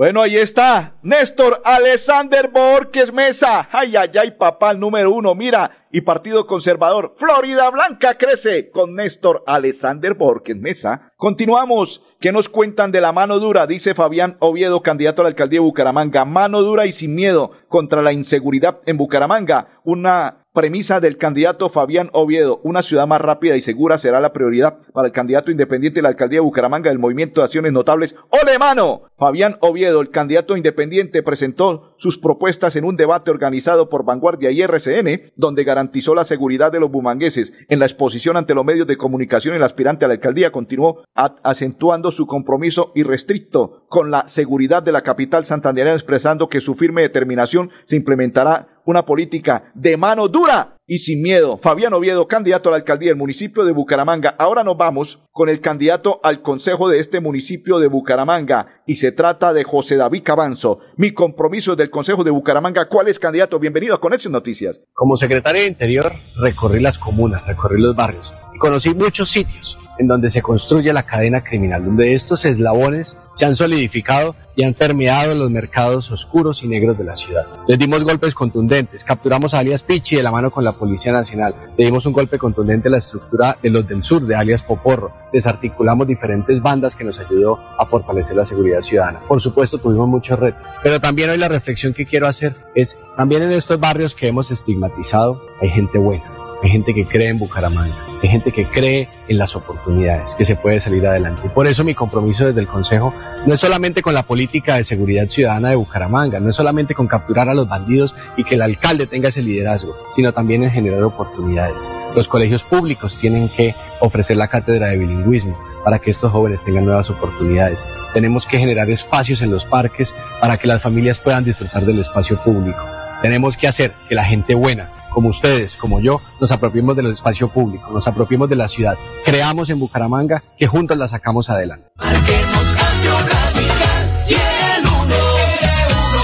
Bueno, 0.00 0.22
ahí 0.22 0.36
está. 0.36 0.94
Néstor 1.02 1.60
Alexander 1.62 2.48
Borges 2.48 3.12
Mesa. 3.12 3.68
Ay, 3.70 3.94
ay, 3.98 4.08
ay, 4.18 4.30
papá, 4.30 4.70
el 4.70 4.80
número 4.80 5.12
uno. 5.12 5.34
Mira, 5.34 5.86
y 5.92 6.00
Partido 6.00 6.46
Conservador. 6.46 7.16
Florida 7.18 7.68
Blanca 7.68 8.16
crece 8.16 8.70
con 8.70 8.94
Néstor 8.94 9.44
Alexander 9.46 10.14
Borges 10.14 10.56
Mesa. 10.56 11.12
Continuamos. 11.18 12.02
¿Qué 12.18 12.32
nos 12.32 12.48
cuentan 12.48 12.92
de 12.92 13.02
la 13.02 13.12
mano 13.12 13.38
dura? 13.40 13.66
Dice 13.66 13.94
Fabián 13.94 14.38
Oviedo, 14.40 14.80
candidato 14.82 15.20
a 15.20 15.24
la 15.24 15.28
alcaldía 15.28 15.58
de 15.60 15.66
Bucaramanga. 15.66 16.24
Mano 16.24 16.62
dura 16.62 16.86
y 16.86 16.92
sin 16.92 17.14
miedo 17.14 17.50
contra 17.68 18.00
la 18.00 18.14
inseguridad 18.14 18.80
en 18.86 18.96
Bucaramanga. 18.96 19.80
Una 19.84 20.39
premisa 20.52 21.00
del 21.00 21.16
candidato 21.16 21.70
Fabián 21.70 22.10
Oviedo. 22.12 22.60
Una 22.64 22.82
ciudad 22.82 23.06
más 23.06 23.20
rápida 23.20 23.56
y 23.56 23.60
segura 23.60 23.98
será 23.98 24.20
la 24.20 24.32
prioridad 24.32 24.78
para 24.92 25.06
el 25.06 25.12
candidato 25.12 25.50
independiente 25.50 25.98
de 25.98 26.02
la 26.02 26.08
alcaldía 26.08 26.38
de 26.38 26.44
Bucaramanga 26.44 26.90
del 26.90 26.98
Movimiento 26.98 27.40
de 27.40 27.44
Acciones 27.44 27.72
Notables. 27.72 28.16
¡Ole 28.30 28.58
mano! 28.58 29.02
Fabián 29.16 29.58
Oviedo, 29.60 30.00
el 30.00 30.10
candidato 30.10 30.56
independiente, 30.56 31.22
presentó 31.22 31.94
sus 31.98 32.18
propuestas 32.18 32.74
en 32.76 32.84
un 32.84 32.96
debate 32.96 33.30
organizado 33.30 33.88
por 33.88 34.04
Vanguardia 34.04 34.50
y 34.50 34.62
RCN, 34.62 35.32
donde 35.36 35.64
garantizó 35.64 36.14
la 36.14 36.24
seguridad 36.24 36.72
de 36.72 36.80
los 36.80 36.90
bumangueses. 36.90 37.52
En 37.68 37.78
la 37.78 37.86
exposición 37.86 38.36
ante 38.36 38.54
los 38.54 38.64
medios 38.64 38.86
de 38.88 38.96
comunicación, 38.96 39.54
el 39.54 39.62
aspirante 39.62 40.04
a 40.04 40.08
la 40.08 40.14
alcaldía 40.14 40.50
continuó 40.50 41.04
acentuando 41.14 42.10
su 42.10 42.26
compromiso 42.26 42.92
irrestricto 42.94 43.84
con 43.88 44.10
la 44.10 44.26
seguridad 44.26 44.82
de 44.82 44.92
la 44.92 45.02
capital 45.02 45.44
santandereana, 45.44 45.96
expresando 45.96 46.48
que 46.48 46.60
su 46.60 46.74
firme 46.74 47.02
determinación 47.02 47.70
se 47.84 47.96
implementará 47.96 48.79
una 48.90 49.06
política 49.06 49.72
de 49.74 49.96
mano 49.96 50.28
dura 50.28 50.76
y 50.86 50.98
sin 50.98 51.22
miedo. 51.22 51.56
Fabián 51.56 51.94
Oviedo, 51.94 52.26
candidato 52.26 52.68
a 52.68 52.72
la 52.72 52.78
alcaldía 52.78 53.10
del 53.10 53.16
municipio 53.16 53.64
de 53.64 53.72
Bucaramanga. 53.72 54.34
Ahora 54.38 54.64
nos 54.64 54.76
vamos 54.76 55.20
con 55.30 55.48
el 55.48 55.60
candidato 55.60 56.20
al 56.24 56.42
consejo 56.42 56.88
de 56.88 56.98
este 56.98 57.20
municipio 57.20 57.78
de 57.78 57.86
Bucaramanga 57.86 58.82
y 58.86 58.96
se 58.96 59.12
trata 59.12 59.52
de 59.52 59.62
José 59.62 59.96
David 59.96 60.24
Cabanzo. 60.24 60.80
Mi 60.96 61.12
compromiso 61.12 61.72
es 61.72 61.78
del 61.78 61.90
consejo 61.90 62.24
de 62.24 62.32
Bucaramanga. 62.32 62.88
¿Cuál 62.88 63.08
es 63.08 63.18
candidato? 63.18 63.60
Bienvenido 63.60 63.94
a 63.94 64.00
Conexión 64.00 64.32
Noticias. 64.32 64.80
Como 64.92 65.16
secretario 65.16 65.62
de 65.62 65.68
Interior 65.68 66.12
recorrí 66.42 66.80
las 66.80 66.98
comunas, 66.98 67.46
recorrí 67.46 67.80
los 67.80 67.94
barrios 67.94 68.34
conocí 68.60 68.94
muchos 68.94 69.30
sitios 69.30 69.78
en 69.98 70.08
donde 70.08 70.30
se 70.30 70.40
construye 70.40 70.94
la 70.94 71.02
cadena 71.02 71.42
criminal, 71.44 71.84
donde 71.84 72.14
estos 72.14 72.46
eslabones 72.46 73.18
se 73.34 73.44
han 73.44 73.54
solidificado 73.54 74.34
y 74.56 74.64
han 74.64 74.72
permeado 74.72 75.34
los 75.34 75.50
mercados 75.50 76.10
oscuros 76.10 76.62
y 76.62 76.68
negros 76.68 76.96
de 76.96 77.04
la 77.04 77.16
ciudad. 77.16 77.46
Les 77.68 77.78
dimos 77.78 78.02
golpes 78.02 78.34
contundentes, 78.34 79.04
capturamos 79.04 79.52
a 79.52 79.58
alias 79.58 79.82
Pichi 79.82 80.16
de 80.16 80.22
la 80.22 80.30
mano 80.30 80.50
con 80.50 80.64
la 80.64 80.72
Policía 80.72 81.12
Nacional, 81.12 81.54
le 81.76 81.84
dimos 81.84 82.06
un 82.06 82.14
golpe 82.14 82.38
contundente 82.38 82.88
a 82.88 82.92
la 82.92 82.98
estructura 82.98 83.58
de 83.62 83.68
los 83.68 83.86
del 83.86 84.02
sur 84.02 84.26
de 84.26 84.34
alias 84.34 84.62
Poporro, 84.62 85.12
desarticulamos 85.34 86.06
diferentes 86.06 86.62
bandas 86.62 86.96
que 86.96 87.04
nos 87.04 87.18
ayudó 87.18 87.58
a 87.78 87.84
fortalecer 87.84 88.36
la 88.36 88.46
seguridad 88.46 88.80
ciudadana. 88.80 89.20
Por 89.28 89.40
supuesto 89.40 89.76
tuvimos 89.76 90.08
muchos 90.08 90.38
retos, 90.38 90.62
pero 90.82 90.98
también 90.98 91.28
hoy 91.28 91.36
la 91.36 91.48
reflexión 91.48 91.92
que 91.92 92.06
quiero 92.06 92.26
hacer 92.26 92.56
es, 92.74 92.96
también 93.18 93.42
en 93.42 93.52
estos 93.52 93.78
barrios 93.78 94.14
que 94.14 94.28
hemos 94.28 94.50
estigmatizado 94.50 95.42
hay 95.60 95.68
gente 95.68 95.98
buena, 95.98 96.24
hay 96.62 96.70
gente 96.70 96.92
que 96.94 97.06
cree 97.06 97.28
en 97.28 97.38
Bucaramanga, 97.38 97.94
hay 98.22 98.28
gente 98.28 98.52
que 98.52 98.66
cree 98.66 99.08
en 99.28 99.38
las 99.38 99.56
oportunidades, 99.56 100.34
que 100.34 100.44
se 100.44 100.56
puede 100.56 100.80
salir 100.80 101.06
adelante. 101.06 101.48
Por 101.48 101.66
eso 101.66 101.84
mi 101.84 101.94
compromiso 101.94 102.46
desde 102.46 102.60
el 102.60 102.66
Consejo 102.66 103.14
no 103.46 103.54
es 103.54 103.60
solamente 103.60 104.02
con 104.02 104.14
la 104.14 104.24
política 104.24 104.76
de 104.76 104.84
seguridad 104.84 105.28
ciudadana 105.28 105.70
de 105.70 105.76
Bucaramanga, 105.76 106.38
no 106.40 106.50
es 106.50 106.56
solamente 106.56 106.94
con 106.94 107.08
capturar 107.08 107.48
a 107.48 107.54
los 107.54 107.68
bandidos 107.68 108.14
y 108.36 108.44
que 108.44 108.56
el 108.56 108.62
alcalde 108.62 109.06
tenga 109.06 109.30
ese 109.30 109.42
liderazgo, 109.42 109.96
sino 110.14 110.32
también 110.32 110.62
en 110.62 110.70
generar 110.70 111.02
oportunidades. 111.02 111.88
Los 112.14 112.28
colegios 112.28 112.62
públicos 112.64 113.16
tienen 113.18 113.48
que 113.48 113.74
ofrecer 114.00 114.36
la 114.36 114.48
cátedra 114.48 114.88
de 114.88 114.98
bilingüismo 114.98 115.58
para 115.84 115.98
que 115.98 116.10
estos 116.10 116.30
jóvenes 116.30 116.62
tengan 116.62 116.84
nuevas 116.84 117.08
oportunidades. 117.08 117.86
Tenemos 118.12 118.46
que 118.46 118.58
generar 118.58 118.90
espacios 118.90 119.42
en 119.42 119.50
los 119.50 119.64
parques 119.64 120.14
para 120.40 120.58
que 120.58 120.66
las 120.66 120.82
familias 120.82 121.18
puedan 121.18 121.44
disfrutar 121.44 121.84
del 121.84 122.00
espacio 122.00 122.36
público. 122.42 122.84
Tenemos 123.22 123.56
que 123.56 123.68
hacer 123.68 123.92
que 124.08 124.14
la 124.14 124.24
gente 124.24 124.54
buena, 124.54 124.90
como 125.12 125.28
ustedes, 125.28 125.76
como 125.76 126.00
yo, 126.00 126.20
nos 126.40 126.52
apropiemos 126.52 126.96
del 126.96 127.12
espacio 127.12 127.48
público, 127.48 127.90
nos 127.92 128.06
apropiemos 128.06 128.48
de 128.48 128.56
la 128.56 128.68
ciudad, 128.68 128.96
creamos 129.24 129.70
en 129.70 129.78
Bucaramanga 129.78 130.42
que 130.58 130.66
juntos 130.66 130.96
la 130.96 131.08
sacamos 131.08 131.50
adelante. 131.50 131.88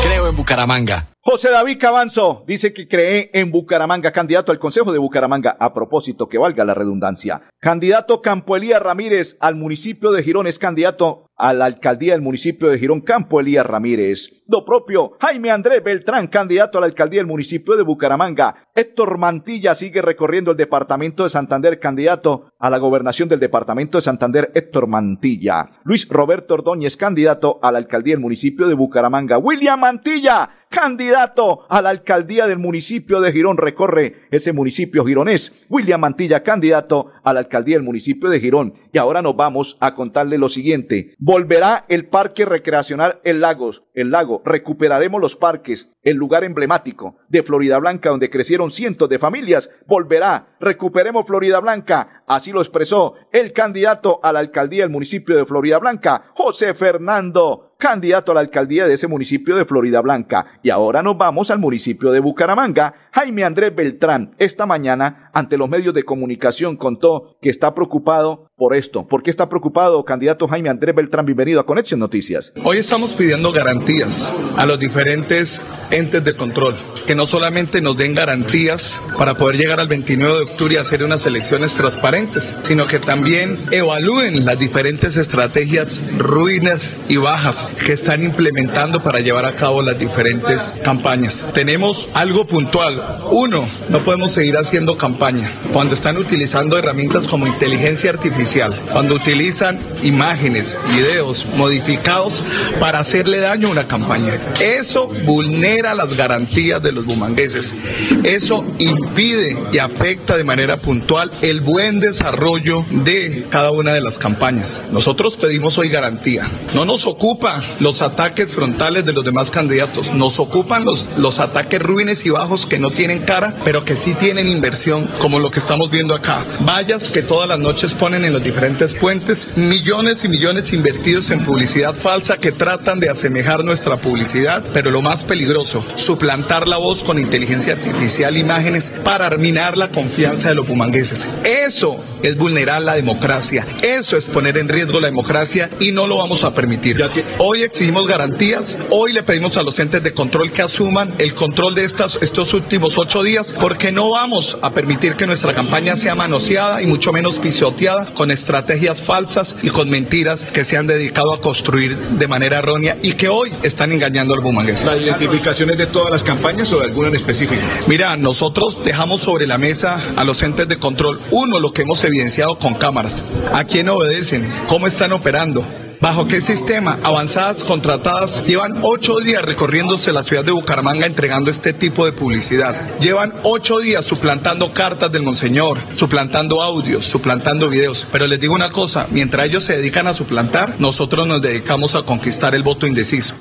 Creo 0.03 0.29
en 0.29 0.37
Bucaramanga. 0.37 1.09
José 1.29 1.51
David 1.51 1.79
Cabanzo 1.81 2.45
dice 2.47 2.73
que 2.73 2.87
cree 2.87 3.31
en 3.33 3.51
Bucaramanga, 3.51 4.13
candidato 4.13 4.53
al 4.53 4.61
Consejo 4.61 4.93
de 4.93 5.01
Bucaramanga. 5.01 5.57
A 5.59 5.75
propósito, 5.75 6.29
que 6.29 6.39
valga 6.39 6.65
la 6.65 6.73
redundancia. 6.73 7.43
Candidato 7.67 8.23
Campo 8.23 8.57
Elías 8.57 8.81
Ramírez 8.81 9.37
al 9.41 9.57
municipio 9.57 10.13
de 10.13 10.23
Girón 10.23 10.47
es 10.47 10.61
candidato 10.61 11.27
a 11.37 11.53
la 11.53 11.67
alcaldía 11.67 12.13
del 12.13 12.23
municipio 12.23 12.69
de 12.69 12.79
Girón, 12.79 13.03
Campo 13.03 13.41
Elías 13.41 13.67
Ramírez. 13.67 14.31
Lo 14.49 14.65
propio, 14.65 15.13
Jaime 15.21 15.51
Andrés 15.51 15.83
Beltrán, 15.83 16.29
candidato 16.29 16.79
a 16.79 16.81
la 16.81 16.87
alcaldía 16.87 17.21
del 17.21 17.27
municipio 17.27 17.77
de 17.77 17.83
Bucaramanga. 17.83 18.69
Héctor 18.75 19.19
Mantilla 19.19 19.75
sigue 19.75 20.01
recorriendo 20.01 20.53
el 20.53 20.57
departamento 20.57 21.25
de 21.25 21.31
Santander, 21.31 21.81
candidato 21.81 22.53
a 22.59 22.71
la 22.71 22.79
gobernación 22.79 23.29
del 23.29 23.41
departamento 23.41 23.99
de 23.99 24.03
Santander, 24.03 24.53
Héctor 24.55 24.87
Mantilla. 24.87 25.71
Luis 25.85 26.09
Roberto 26.09 26.55
Ordóñez, 26.55 26.97
candidato 26.97 27.59
a 27.63 27.73
la 27.73 27.79
alcaldía 27.79 28.15
del 28.15 28.23
municipio 28.23 28.69
de 28.69 28.75
Bucaramanga. 28.75 29.37
William 29.37 29.81
Mantilla, 29.81 30.51
candidato 30.71 31.67
a 31.69 31.83
la 31.83 31.91
alcaldía 31.91 32.47
del 32.47 32.59
municipio 32.59 33.21
de 33.21 33.33
Girón. 33.33 33.59
Recorre 33.59 34.29
ese 34.31 34.53
municipio 34.53 35.05
gironés. 35.05 35.53
William 35.69 36.01
Mantilla, 36.01 36.45
candidato 36.45 37.11
a 37.25 37.33
la 37.33 37.41
alcaldía 37.41 37.56
del 37.65 37.83
municipio 37.83 38.29
de 38.29 38.41
Girón. 38.41 38.75
Y 38.93 38.99
ahora 38.99 39.23
nos 39.23 39.37
vamos 39.37 39.77
a 39.81 39.95
contarle 39.95 40.39
lo 40.39 40.49
siguiente. 40.49 41.15
Volverá 41.19 41.85
el 41.89 42.09
parque 42.09 42.45
recreacional 42.45 43.21
El 43.25 43.41
Lagos, 43.41 43.85
el 43.95 44.11
lago. 44.11 44.43
Recuperaremos 44.45 45.21
los 45.21 45.37
parques, 45.37 45.91
el 46.03 46.17
lugar 46.17 46.45
emblemático 46.45 47.17
de 47.29 47.43
Florida 47.43 47.79
Blanca 47.79 48.11
donde 48.11 48.31
crecieron 48.31 48.71
cientos 48.71 49.09
de 49.09 49.19
familias. 49.19 49.71
Volverá. 49.87 50.57
Recuperemos 50.61 51.27
Florida 51.27 51.61
Blanca. 51.61 52.25
Así 52.27 52.53
lo 52.53 52.61
expresó 52.61 53.15
el 53.33 53.53
candidato 53.53 54.21
a 54.23 54.33
la 54.33 54.41
alcaldía 54.41 54.83
del 54.83 54.91
municipio 54.91 55.37
de 55.37 55.47
Florida 55.47 55.79
Blanca, 55.79 56.33
José 56.35 56.75
Fernando 56.75 57.66
candidato 57.79 58.33
a 58.33 58.35
la 58.35 58.41
alcaldía 58.41 58.87
de 58.87 58.95
ese 58.95 59.07
municipio 59.07 59.57
de 59.57 59.65
Florida 59.65 60.01
Blanca. 60.01 60.47
Y 60.63 60.71
ahora 60.71 61.03
nos 61.03 61.19
vamos 61.19 61.51
al 61.51 61.59
municipio 61.59 62.11
de 62.11 62.21
Bucaramanga. 62.21 62.95
Jaime 63.13 63.45
Andrés 63.45 63.75
Beltrán, 63.75 64.35
esta 64.39 64.67
mañana, 64.67 65.31
ante 65.33 65.57
los 65.57 65.69
medios 65.69 65.95
de 65.95 66.05
comunicación, 66.05 66.77
contó 66.77 67.37
que 67.41 67.51
está 67.51 67.75
preocupado 67.75 68.46
por 68.57 68.75
esto. 68.75 69.07
¿Por 69.07 69.23
qué 69.23 69.29
está 69.29 69.51
preocupado, 69.51 70.03
candidato 70.05 70.49
Jaime 70.49 70.71
Andrés 70.71 70.95
Beltrán? 70.97 71.27
Bienvenido 71.27 71.61
a 71.61 71.67
Conexión 71.67 72.01
Noticias. 72.01 72.55
Hoy 72.65 72.79
estamos 72.79 73.13
pidiendo 73.13 73.53
garantías 73.53 74.33
a 74.57 74.65
los 74.65 74.79
diferentes 74.79 75.61
entes 75.91 76.25
de 76.25 76.35
control, 76.35 76.75
que 77.07 77.15
no 77.15 77.27
solamente 77.27 77.83
nos 77.83 77.99
den 77.99 78.15
garantías 78.15 79.03
para 79.19 79.35
poder 79.35 79.59
llegar 79.59 79.79
al 79.79 79.89
29 79.89 80.35
de 80.35 80.43
octubre 80.45 80.75
y 80.75 80.77
hacer 80.79 81.03
unas 81.03 81.27
elecciones 81.27 81.75
transparentes, 81.75 82.57
sino 82.63 82.87
que 82.87 82.99
también 82.99 83.59
evalúen 83.73 84.47
las 84.47 84.59
diferentes 84.59 85.19
estrategias 85.19 86.01
ruinas 86.17 86.97
y 87.09 87.19
bajas 87.19 87.69
que 87.85 87.93
están 87.93 88.23
implementando 88.23 89.03
para 89.03 89.21
llevar 89.21 89.45
a 89.45 89.55
cabo 89.55 89.83
las 89.83 89.99
diferentes 89.99 90.75
campañas. 90.83 91.47
Tenemos 91.53 92.09
algo 92.15 92.47
puntual. 92.47 93.21
Uno, 93.31 93.69
no 93.91 93.99
podemos 93.99 94.33
seguir 94.33 94.57
haciendo 94.57 94.97
campaña 94.97 95.53
cuando 95.75 95.95
están 95.95 96.17
utilizando 96.17 96.79
herramientas 96.79 97.27
como 97.29 97.47
inteligencia 97.47 98.11
artificial, 98.11 98.46
cuando 98.93 99.15
utilizan 99.15 99.79
imágenes, 100.03 100.77
videos 100.95 101.45
modificados 101.57 102.43
para 102.79 103.01
hacerle 103.01 103.39
daño 103.39 103.69
a 103.69 103.71
una 103.73 103.89
campaña. 103.89 104.41
Eso 104.61 105.09
vulnera 105.25 105.95
las 105.95 106.17
garantías 106.17 106.81
de 106.83 106.93
los 106.93 107.05
bumangueses. 107.05 107.75
Eso 108.23 108.65
impide 108.79 109.59
y 109.73 109.79
afecta 109.79 110.37
de 110.37 110.45
manera 110.45 110.77
puntual 110.77 111.33
el 111.43 111.61
buen 111.61 111.99
desarrollo 111.99 112.85
de 112.91 113.47
cada 113.51 113.73
una 113.73 113.93
de 113.93 114.01
las 114.01 114.19
campañas. 114.19 114.85
Nosotros 114.93 115.37
pedimos 115.37 115.77
hoy 115.79 115.89
garantía. 115.89 116.49
No 116.73 116.85
nos 116.85 117.07
ocupa 117.07 117.63
los 117.81 118.01
ataques 118.01 118.53
frontales 118.53 119.05
de 119.05 119.13
los 119.13 119.25
demás 119.25 119.51
candidatos, 119.51 120.13
nos 120.13 120.39
ocupan 120.39 120.85
los, 120.85 121.09
los 121.17 121.41
ataques 121.41 121.83
ruines 121.83 122.25
y 122.25 122.31
bajos 122.31 122.67
que 122.67 122.79
no 122.79 122.91
tienen 122.91 123.25
cara, 123.25 123.57
pero 123.65 123.85
que 123.85 123.97
sí 123.97 124.15
tienen 124.15 124.49
inversión, 124.49 125.11
como 125.19 125.41
lo 125.41 125.51
que 125.51 125.59
estamos 125.59 125.91
viendo 125.91 126.15
acá. 126.15 126.45
Vallas 126.61 127.09
que 127.09 127.23
todas 127.23 127.49
las 127.49 127.59
noches 127.59 127.95
ponen 127.95 128.25
en 128.25 128.36
los 128.37 128.45
diferentes 128.45 128.95
puentes, 128.95 129.57
millones 129.57 130.23
y 130.23 130.29
millones 130.29 130.71
invertidos 130.75 131.31
en 131.31 131.43
publicidad 131.43 131.95
falsa 131.95 132.37
que 132.37 132.53
tratan 132.53 133.01
de 133.01 133.09
asemejar 133.09 133.65
nuestra 133.65 133.97
publicidad, 133.97 134.63
pero 134.75 134.91
lo 134.91 135.01
más 135.01 135.25
peligroso, 135.25 135.87
suplantar 135.95 136.69
la 136.69 136.77
voz 136.77 137.03
con 137.03 137.19
inteligencia 137.19 137.73
artificial, 137.73 138.37
imágenes 138.37 138.93
para 139.03 139.35
minar 139.39 139.79
la 139.79 139.89
confianza 139.89 140.51
de 140.51 140.55
los 140.55 140.67
pumangueses. 140.67 141.27
Eso 141.45 141.99
es 142.27 142.37
vulnerar 142.37 142.83
la 142.83 142.97
democracia, 142.97 143.67
eso 143.83 144.17
es 144.17 144.29
poner 144.29 144.59
en 144.59 144.69
riesgo 144.69 145.01
la 145.01 145.07
democracia 145.07 145.71
y 145.81 145.93
no 145.93 146.07
lo 146.07 146.19
vamos 146.19 146.45
a 146.45 146.55
permitir. 146.55 146.97
Hoy 147.39 147.63
exigimos 147.63 148.07
garantías, 148.07 148.79
hoy 148.91 149.13
le 149.13 149.23
pedimos 149.23 149.57
a 149.57 149.63
los 149.63 149.79
entes 149.79 150.03
de 150.03 150.13
control 150.13 150.51
que 150.51 150.63
asuman 150.63 151.15
el 151.19 151.35
control 151.35 151.75
de 151.75 151.85
estas, 151.85 152.19
estos 152.21 152.53
últimos 152.55 152.99
ocho 152.99 153.23
días, 153.23 153.55
porque 153.61 153.93
no 153.93 154.11
vamos 154.11 154.59
a 154.63 154.71
permitir 154.71 155.15
que 155.15 155.27
nuestra 155.27 155.53
campaña 155.53 155.97
sea 155.97 156.15
manoseada 156.15 156.83
y 156.83 156.87
mucho 156.87 157.13
menos 157.13 157.39
pisoteada 157.39 158.13
con 158.15 158.31
estrategias 158.31 159.03
falsas 159.03 159.57
y 159.63 159.71
con 159.71 159.89
mentiras 159.91 160.45
que 160.45 160.65
se 160.65 160.77
han 160.77 160.87
dedicado 160.87 161.33
a 161.33 161.41
construir 161.41 161.97
de 161.97 162.29
manera 162.29 162.59
errónea 162.59 162.97
y 163.03 163.13
que 163.13 163.29
hoy 163.29 163.53
están 163.63 163.93
engañando 163.93 164.35
al 164.35 164.41
bumangués. 164.41 164.85
¿Las 164.85 165.01
identificaciones 165.01 165.79
de 165.79 165.87
todas 165.87 166.11
las 166.11 166.25
campañas 166.25 166.73
o 166.73 166.79
de 166.79 166.85
alguna 166.85 167.09
en 167.09 167.17
específico? 167.17 167.63
Mira, 167.87 168.17
nosotros 168.17 168.85
dejamos 168.85 169.21
sobre 169.21 169.47
la 169.47 169.59
mesa 169.59 170.01
a 170.17 170.25
los 170.25 170.43
entes 170.43 170.69
de 170.69 170.79
control, 170.79 171.21
uno, 171.31 171.61
lo 171.61 171.73
que 171.73 171.83
hemos 171.83 172.03
evidenciado 172.17 172.59
con 172.59 172.75
cámaras, 172.75 173.25
a 173.53 173.65
quién 173.65 173.89
obedecen, 173.89 174.49
cómo 174.69 174.87
están 174.87 175.13
operando, 175.13 175.65
¿Bajo 175.99 176.29
qué 176.29 176.43
sistema? 176.43 176.99
Avanzadas, 177.03 177.65
contratadas, 177.65 178.45
llevan 178.45 178.81
ocho 178.83 179.17
días 179.19 179.43
recorriéndose 179.43 180.13
la 180.13 180.23
ciudad 180.23 180.45
de 180.45 180.53
Bucaramanga 180.53 181.07
entregando 181.07 181.51
este 181.51 181.73
tipo 181.73 182.05
de 182.05 182.13
publicidad. 182.13 182.99
Llevan 182.99 183.33
ocho 183.45 183.79
días 183.79 184.05
suplantando 184.05 184.75
cartas 184.75 185.11
del 185.11 185.23
Monseñor, 185.23 185.79
suplantando 185.95 186.61
audios, 186.61 187.07
suplantando 187.07 187.71
videos. 187.71 188.07
Pero 188.13 188.27
les 188.27 188.39
digo 188.39 188.55
una 188.55 188.71
cosa, 188.71 189.07
mientras 189.11 189.47
ellos 189.47 189.65
se 189.65 189.79
dedican 189.79 190.07
a 190.07 190.13
suplantar, 190.13 190.77
nosotros 190.79 191.27
nos 191.27 191.41
dedicamos 191.41 191.95
a 191.95 192.03
conquistar 192.03 192.55
el 192.55 192.63
voto 192.63 192.87
indeciso. 192.87 193.35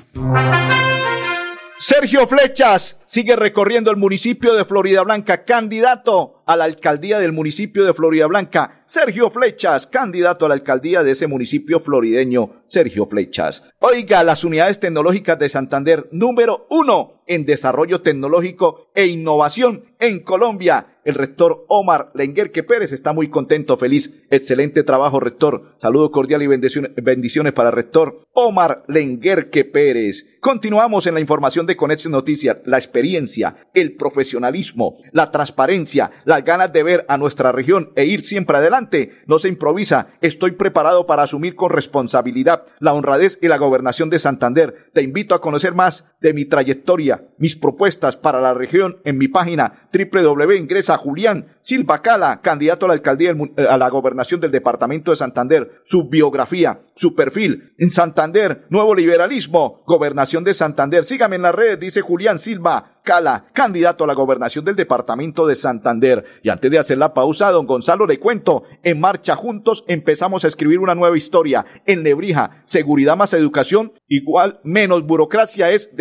Sergio 1.88 2.26
Flechas 2.26 3.00
sigue 3.06 3.36
recorriendo 3.36 3.92
el 3.92 3.98
municipio 3.98 4.56
de 4.56 4.66
Florida 4.66 5.04
Blanca, 5.04 5.46
candidato 5.46 6.42
a 6.48 6.56
la 6.56 6.64
alcaldía 6.64 7.20
del 7.20 7.32
municipio 7.32 7.86
de 7.86 7.94
Florida 7.94 8.26
Blanca. 8.26 8.84
Sergio 8.96 9.30
Flechas, 9.30 9.88
candidato 9.88 10.46
a 10.46 10.48
la 10.48 10.54
alcaldía 10.54 11.04
de 11.04 11.12
ese 11.12 11.28
municipio 11.28 11.82
florideño, 11.82 12.64
Sergio 12.66 13.08
Flechas. 13.08 13.70
Oiga, 13.80 14.24
las 14.24 14.46
unidades 14.46 14.80
tecnológicas 14.80 15.38
de 15.38 15.50
Santander, 15.50 16.08
número 16.14 16.66
uno 16.70 17.16
en 17.28 17.46
desarrollo 17.46 18.02
tecnológico 18.02 18.90
e 18.96 19.08
innovación 19.08 19.84
en 20.00 20.22
Colombia. 20.22 20.88
El 21.04 21.14
rector 21.14 21.66
Omar 21.68 22.12
Lenguerque 22.16 22.64
Pérez 22.64 22.92
está 22.92 23.14
muy 23.14 23.30
contento, 23.30 23.78
feliz. 23.78 24.24
Excelente 24.32 24.84
trabajo, 24.84 25.20
rector. 25.20 25.76
Saludo 25.78 26.10
cordial 26.12 26.42
y 26.42 26.48
bendiciones, 26.48 27.54
para 27.54 27.70
el 27.70 27.76
rector 27.76 28.26
Omar 28.34 28.84
Lenguerque 28.88 29.66
Pérez. 29.66 30.26
Continuamos 30.40 31.06
en 31.06 31.14
la 31.14 31.20
información 31.20 31.68
de 31.68 31.76
Conexión 31.76 32.12
Noticias. 32.12 32.58
La 32.66 32.78
experiencia, 32.78 33.68
el 33.74 33.96
profesionalismo, 33.96 34.98
la 35.12 35.30
transparencia, 35.30 36.12
las 36.26 36.44
ganas 36.44 36.74
de 36.74 36.84
ver 36.84 37.06
a 37.08 37.18
nuestra 37.18 37.52
región 37.52 37.92
e 37.96 38.06
ir 38.06 38.26
siempre 38.26 38.58
adelante. 38.58 38.85
No 39.28 39.40
se 39.40 39.48
improvisa. 39.48 40.08
Estoy 40.22 40.52
preparado 40.52 41.06
para 41.06 41.24
asumir 41.24 41.56
con 41.56 41.70
responsabilidad 41.70 42.66
la 42.80 42.94
honradez 42.94 43.38
y 43.42 43.48
la 43.48 43.58
gobernación 43.58 44.10
de 44.10 44.20
Santander. 44.20 44.92
Te 44.94 45.02
invito 45.02 45.36
a 45.36 45.42
conocer 45.42 45.74
más 45.74 46.06
de 46.26 46.34
mi 46.34 46.46
trayectoria, 46.46 47.24
mis 47.38 47.56
propuestas 47.56 48.18
para 48.18 48.42
la 48.42 48.56
región 48.56 48.98
en 49.04 49.20
mi 49.20 49.28
página 49.28 49.88
www. 49.94 50.54
Ingresa 50.56 50.98
Julián 50.98 51.56
Silva 51.62 52.02
Cala, 52.02 52.42
candidato 52.42 52.86
a 52.86 52.90
la 52.90 52.94
alcaldía, 52.96 53.32
del, 53.32 53.52
a 53.68 53.78
la 53.78 53.90
gobernación 53.90 54.42
del 54.42 54.50
departamento 54.50 55.12
de 55.12 55.18
Santander. 55.18 55.84
Su 55.86 56.10
biografía, 56.10 56.82
su 56.96 57.14
perfil. 57.14 57.76
En 57.78 57.92
Santander, 57.92 58.66
nuevo 58.70 58.96
liberalismo, 58.96 59.84
gobernación 59.86 60.44
de 60.44 60.56
Santander. 60.56 61.04
Sígame 61.04 61.36
en 61.36 61.44
la 61.44 61.52
red, 61.52 61.78
dice 61.78 62.02
Julián 62.02 62.40
Silva 62.40 63.00
Cala, 63.04 63.46
candidato 63.54 64.04
a 64.04 64.08
la 64.08 64.16
gobernación 64.16 64.66
del 64.66 64.76
departamento 64.76 65.46
de 65.46 65.56
Santander. 65.56 66.26
Y 66.42 66.50
antes 66.50 66.72
de 66.72 66.80
hacer 66.80 66.98
la 66.98 67.14
pausa, 67.14 67.52
don 67.52 67.68
Gonzalo 67.68 68.08
le 68.08 68.20
cuento, 68.20 68.64
en 68.82 69.00
marcha 69.00 69.36
juntos 69.36 69.86
empezamos 69.88 70.44
a 70.44 70.48
escribir 70.48 70.80
una 70.80 70.96
nueva 70.96 71.16
historia. 71.16 71.66
En 71.86 72.04
Lebrija, 72.04 72.64
seguridad 72.66 73.16
más 73.16 73.34
educación, 73.34 73.94
igual 74.08 74.60
menos 74.64 75.06
burocracia 75.06 75.70
es 75.70 75.96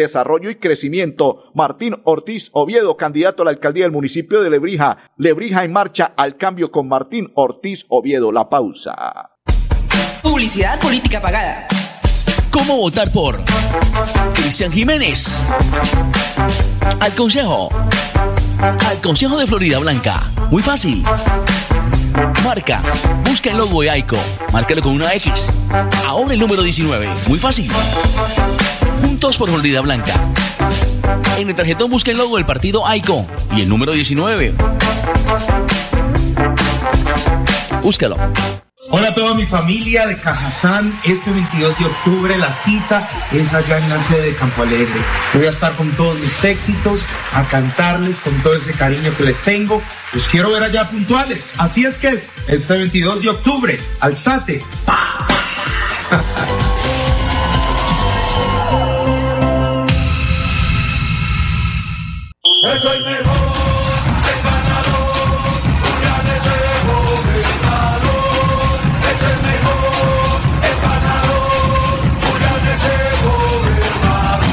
y 0.50 0.54
crecimiento. 0.56 1.50
Martín 1.54 1.96
Ortiz 2.04 2.50
Oviedo, 2.52 2.96
candidato 2.96 3.42
a 3.42 3.46
la 3.46 3.50
alcaldía 3.50 3.84
del 3.84 3.92
municipio 3.92 4.42
de 4.42 4.50
Lebrija. 4.50 5.10
Lebrija 5.16 5.64
en 5.64 5.72
marcha 5.72 6.12
al 6.16 6.36
cambio 6.36 6.70
con 6.70 6.88
Martín 6.88 7.32
Ortiz 7.34 7.84
Oviedo. 7.88 8.30
La 8.30 8.48
pausa. 8.48 9.30
Publicidad 10.22 10.80
política 10.80 11.20
pagada. 11.20 11.66
¿Cómo 12.50 12.76
votar 12.76 13.10
por 13.12 13.40
Cristian 14.34 14.70
Jiménez? 14.70 15.26
Al 17.00 17.12
Consejo. 17.12 17.70
Al 18.60 19.00
Consejo 19.02 19.36
de 19.36 19.46
Florida 19.46 19.78
Blanca. 19.80 20.22
Muy 20.50 20.62
fácil. 20.62 21.02
Marca. 22.44 22.80
Busca 23.24 23.50
el 23.50 23.58
logo 23.58 23.82
de 23.82 23.90
AICO. 23.90 24.16
Márcalo 24.52 24.82
con 24.82 24.94
una 24.94 25.12
X. 25.14 25.48
Ahora 26.06 26.34
el 26.34 26.40
número 26.40 26.62
19. 26.62 27.08
Muy 27.26 27.38
fácil. 27.38 27.70
Por 29.24 29.48
Florida 29.48 29.80
Blanca. 29.80 30.12
En 31.38 31.48
el 31.48 31.56
tarjetón 31.56 31.90
busca 31.90 32.10
el 32.10 32.18
logo 32.18 32.36
del 32.36 32.44
partido 32.44 32.86
AICO 32.86 33.26
y 33.56 33.62
el 33.62 33.70
número 33.70 33.92
19. 33.92 34.52
Búscalo. 37.82 38.18
Hola 38.90 39.08
a 39.08 39.14
toda 39.14 39.34
mi 39.34 39.46
familia 39.46 40.06
de 40.06 40.18
Cajazán. 40.18 40.94
Este 41.04 41.30
22 41.30 41.78
de 41.78 41.86
octubre 41.86 42.36
la 42.36 42.52
cita 42.52 43.08
es 43.32 43.54
allá 43.54 43.78
en 43.78 43.88
la 43.88 43.98
sede 43.98 44.26
de 44.26 44.34
Campo 44.34 44.60
Alegre. 44.60 45.00
Voy 45.32 45.46
a 45.46 45.50
estar 45.50 45.74
con 45.74 45.90
todos 45.92 46.20
mis 46.20 46.44
éxitos, 46.44 47.02
a 47.32 47.44
cantarles 47.44 48.18
con 48.18 48.34
todo 48.42 48.54
ese 48.56 48.72
cariño 48.72 49.10
que 49.16 49.24
les 49.24 49.42
tengo. 49.42 49.82
Los 50.12 50.28
quiero 50.28 50.50
ver 50.50 50.64
allá 50.64 50.90
puntuales. 50.90 51.54
Así 51.56 51.86
es 51.86 51.96
que 51.96 52.08
es, 52.08 52.28
este 52.46 52.76
22 52.76 53.22
de 53.22 53.30
octubre, 53.30 53.80
alzate. 54.00 54.62
Es 62.64 62.82
el 62.82 63.04
mejor, 63.04 63.20
es 64.30 64.42
ganador. 64.42 65.14
Julián 65.84 66.26
es 66.36 66.46
el 66.46 66.52
gobernador. 66.88 68.24
Es 69.12 69.20
el 69.22 69.38
mejor, 69.42 70.40
es 70.64 70.76
ganador. 70.80 72.00
Julián 72.24 72.64
es 72.74 72.84
el 72.84 73.12
gobernador. 73.68 74.44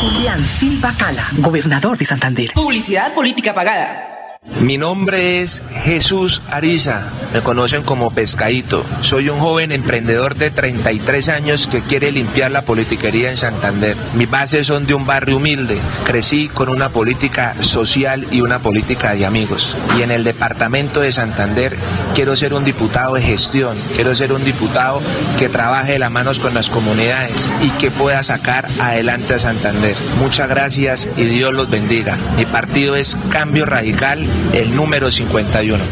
Julián 0.00 0.42
Silva 0.44 0.92
Cala, 0.98 1.26
gobernador 1.36 1.96
de 1.96 2.04
Santander. 2.04 2.52
Publicidad 2.54 3.12
política 3.14 3.54
pagada. 3.54 4.17
Mi 4.60 4.76
nombre 4.76 5.40
es 5.40 5.62
Jesús 5.84 6.42
Ariza, 6.50 7.12
me 7.32 7.42
conocen 7.42 7.84
como 7.84 8.10
Pescadito. 8.10 8.84
Soy 9.02 9.28
un 9.28 9.38
joven 9.38 9.70
emprendedor 9.70 10.34
de 10.34 10.50
33 10.50 11.28
años 11.28 11.68
que 11.68 11.80
quiere 11.80 12.10
limpiar 12.10 12.50
la 12.50 12.62
politiquería 12.62 13.30
en 13.30 13.36
Santander. 13.36 13.96
Mis 14.14 14.28
bases 14.28 14.66
son 14.66 14.84
de 14.84 14.94
un 14.94 15.06
barrio 15.06 15.36
humilde. 15.36 15.78
Crecí 16.04 16.48
con 16.48 16.70
una 16.70 16.88
política 16.88 17.54
social 17.60 18.26
y 18.32 18.40
una 18.40 18.58
política 18.58 19.14
de 19.14 19.26
amigos. 19.26 19.76
Y 19.96 20.02
en 20.02 20.10
el 20.10 20.24
departamento 20.24 21.00
de 21.00 21.12
Santander 21.12 21.76
quiero 22.14 22.34
ser 22.34 22.52
un 22.52 22.64
diputado 22.64 23.14
de 23.14 23.22
gestión, 23.22 23.76
quiero 23.94 24.16
ser 24.16 24.32
un 24.32 24.44
diputado 24.44 25.00
que 25.38 25.48
trabaje 25.48 25.92
de 25.92 25.98
las 26.00 26.10
manos 26.10 26.40
con 26.40 26.52
las 26.54 26.68
comunidades 26.68 27.48
y 27.62 27.70
que 27.72 27.92
pueda 27.92 28.24
sacar 28.24 28.68
adelante 28.80 29.34
a 29.34 29.38
Santander. 29.38 29.96
Muchas 30.18 30.48
gracias 30.48 31.08
y 31.16 31.24
Dios 31.26 31.52
los 31.52 31.70
bendiga. 31.70 32.18
Mi 32.36 32.44
partido 32.44 32.96
es 32.96 33.16
Cambio 33.30 33.66
Radical, 33.66 34.26
el 34.52 34.74
número 34.74 35.10
51. 35.10 35.84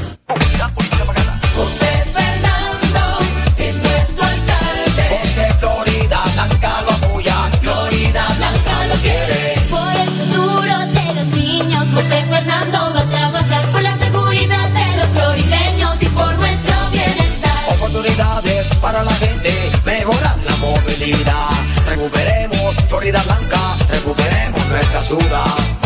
José 1.54 2.04
Fernando 2.12 3.18
es 3.58 3.82
nuestro 3.82 4.24
alcalde. 4.24 5.20
Porque 5.20 5.54
Florida 5.58 6.22
Blanca 6.34 6.82
lo 6.82 6.90
apoya. 6.90 7.36
Florida 7.60 8.26
Blanca 8.36 8.86
lo 8.88 8.94
quiere. 8.96 9.54
Por 9.70 9.96
el 9.96 10.08
futuro 10.08 10.78
de 10.78 11.14
los 11.14 11.26
niños, 11.36 11.88
José 11.92 12.24
Fernando 12.28 12.78
va 12.94 13.00
a 13.00 13.04
trabajar 13.04 13.72
por 13.72 13.82
la 13.82 13.96
seguridad 13.96 14.70
de 14.70 14.96
los 14.96 15.06
florideños 15.14 16.02
y 16.02 16.06
por 16.06 16.34
nuestro 16.36 16.74
bienestar. 16.92 17.74
Oportunidades 17.76 18.68
para 18.80 19.02
la 19.02 19.12
gente, 19.14 19.70
mejorar 19.84 20.36
la 20.44 20.56
movilidad. 20.56 21.50
Recuperemos 21.88 22.74
Florida 22.88 23.22
Blanca, 23.22 23.76
recuperemos 23.90 24.66
nuestra 24.68 25.02
ciudad. 25.02 25.85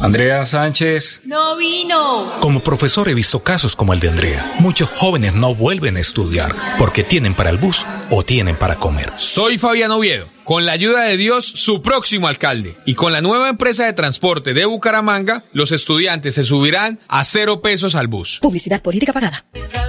Andrea 0.00 0.46
Sánchez. 0.46 1.20
No 1.24 1.56
vino. 1.56 2.26
Como 2.40 2.60
profesor 2.60 3.08
he 3.10 3.14
visto 3.14 3.40
casos 3.40 3.76
como 3.76 3.92
el 3.92 4.00
de 4.00 4.08
Andrea. 4.08 4.54
Muchos 4.58 4.88
jóvenes 4.88 5.34
no 5.34 5.54
vuelven 5.54 5.98
a 5.98 6.00
estudiar 6.00 6.54
porque 6.78 7.04
tienen 7.04 7.34
para 7.34 7.50
el 7.50 7.58
bus 7.58 7.84
o 8.08 8.22
tienen 8.22 8.56
para 8.56 8.76
comer. 8.76 9.12
Soy 9.18 9.58
Fabián 9.58 9.90
Oviedo. 9.90 10.26
Con 10.50 10.66
la 10.66 10.72
ayuda 10.72 11.04
de 11.04 11.16
Dios, 11.16 11.44
su 11.44 11.80
próximo 11.80 12.26
alcalde. 12.26 12.74
Y 12.84 12.96
con 12.96 13.12
la 13.12 13.20
nueva 13.20 13.50
empresa 13.50 13.86
de 13.86 13.92
transporte 13.92 14.52
de 14.52 14.64
Bucaramanga, 14.64 15.44
los 15.52 15.70
estudiantes 15.70 16.34
se 16.34 16.42
subirán 16.42 16.98
a 17.06 17.22
cero 17.22 17.62
pesos 17.62 17.94
al 17.94 18.08
bus. 18.08 18.40
Publicidad 18.42 18.82
política 18.82 19.12
pagada. 19.12 19.44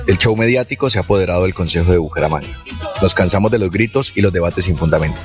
El 0.06 0.19
show 0.19 0.36
mediático 0.36 0.91
se 0.91 1.00
ha 1.00 1.02
apoderado 1.02 1.45
del 1.45 1.56
Consejo 1.56 1.91
de 1.91 1.97
Bucaramanga. 1.97 2.47
Nos 3.02 3.15
cansamos 3.15 3.50
de 3.50 3.58
los 3.58 3.71
gritos 3.71 4.13
y 4.13 4.21
los 4.21 4.32
debates 4.32 4.65
sin 4.65 4.78
fundamento. 4.78 5.19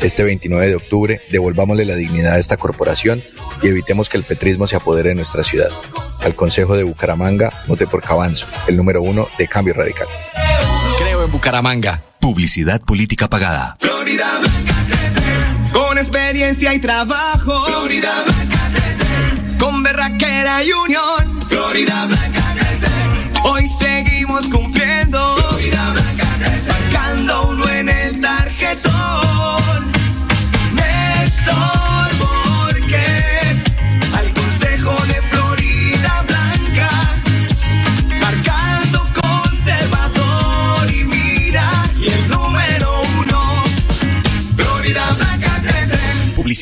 Este 0.00 0.24
29 0.24 0.66
de 0.66 0.74
octubre, 0.74 1.20
devolvámosle 1.30 1.84
la 1.84 1.94
dignidad 1.94 2.32
a 2.32 2.38
esta 2.40 2.56
corporación 2.56 3.22
y 3.62 3.68
evitemos 3.68 4.08
que 4.08 4.16
el 4.16 4.24
petrismo 4.24 4.66
se 4.66 4.74
apodere 4.74 5.10
de 5.10 5.14
nuestra 5.14 5.44
ciudad. 5.44 5.70
Al 6.24 6.34
Consejo 6.34 6.74
de 6.74 6.82
Bucaramanga, 6.82 7.52
vote 7.68 7.86
por 7.86 8.02
Cabanzo, 8.02 8.48
el 8.66 8.76
número 8.76 9.00
uno 9.00 9.28
de 9.38 9.46
Cambio 9.46 9.74
Radical. 9.74 10.08
Creo 10.98 11.24
en 11.24 11.30
Bucaramanga. 11.30 12.02
Publicidad 12.22 12.80
política 12.82 13.28
pagada. 13.28 13.76
Florida 13.80 14.38
Blanca 14.38 14.74
crece. 14.86 15.72
Con 15.72 15.98
experiencia 15.98 16.72
y 16.72 16.78
trabajo. 16.78 17.64
Florida 17.64 18.12
Blanca 18.24 18.60
crece. 18.72 19.58
Con 19.58 19.82
berraquera 19.82 20.62
y 20.62 20.72
unión. 20.72 21.42
Florida 21.48 22.06
Blanca 22.06 22.54
crece. 22.56 22.86
Hoy 23.42 23.66
seguimos 23.76 24.46
cumpliendo. 24.46 25.36
Florida 25.36 25.92
Blanca 25.94 26.26
crece. 26.38 26.68
Marcando 26.70 27.48
uno 27.48 27.68
en 27.68 27.88
el 27.88 28.20
tarjetón. 28.20 29.92
Néstor 30.74 31.81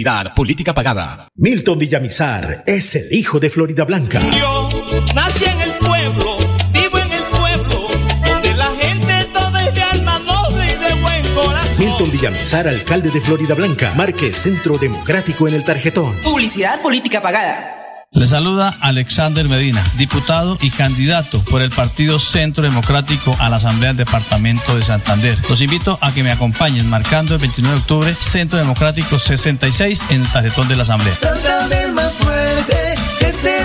Publicidad, 0.01 0.35
política 0.35 0.73
pagada. 0.73 1.29
Milton 1.37 1.79
Villamizar 1.79 2.65
es 2.67 2.95
el 2.95 3.13
hijo 3.13 3.39
de 3.39 3.51
Florida 3.51 3.85
Blanca. 3.85 4.19
Yo 4.31 4.71
nací 5.15 5.45
en 5.45 5.61
el 5.61 5.73
pueblo, 5.73 6.39
vivo 6.73 6.97
en 6.97 7.13
el 7.13 7.25
pueblo, 7.25 7.89
donde 8.25 8.55
la 8.55 8.71
gente 8.81 9.25
toda 9.31 9.63
es 9.63 9.75
de 9.75 9.83
alma 9.83 10.19
noble 10.21 10.65
y 10.65 10.79
de 10.79 11.03
buen 11.03 11.35
corazón. 11.35 11.85
Milton 11.85 12.11
Villamizar, 12.13 12.67
alcalde 12.67 13.11
de 13.11 13.21
Florida 13.21 13.55
Blanca, 13.55 13.93
marque 13.95 14.33
Centro 14.33 14.79
Democrático 14.79 15.47
en 15.47 15.53
el 15.53 15.65
tarjetón. 15.65 16.17
Publicidad 16.23 16.81
política 16.81 17.21
pagada. 17.21 17.80
Le 18.13 18.27
saluda 18.27 18.77
Alexander 18.81 19.49
Medina, 19.49 19.85
diputado 19.97 20.59
y 20.61 20.71
candidato 20.71 21.41
por 21.45 21.63
el 21.63 21.71
Partido 21.71 22.19
Centro 22.19 22.65
Democrático 22.65 23.37
a 23.39 23.49
la 23.49 23.57
Asamblea 23.57 23.91
del 23.91 23.99
Departamento 23.99 24.75
de 24.75 24.83
Santander. 24.83 25.39
Los 25.49 25.61
invito 25.61 25.97
a 26.01 26.13
que 26.13 26.25
me 26.25 26.33
acompañen 26.33 26.91
marcando 26.91 27.35
el 27.35 27.41
29 27.41 27.77
de 27.77 27.81
octubre 27.81 28.15
Centro 28.17 28.59
Democrático 28.59 29.17
66 29.17 30.03
en 30.11 30.23
el 30.23 30.29
tarjetón 30.29 30.67
de 30.67 30.75
la 30.75 30.83
Asamblea. 30.83 31.15
Santander 31.15 31.93
más 31.93 32.13
fuerte, 32.15 32.95
que 33.21 33.31
se 33.31 33.65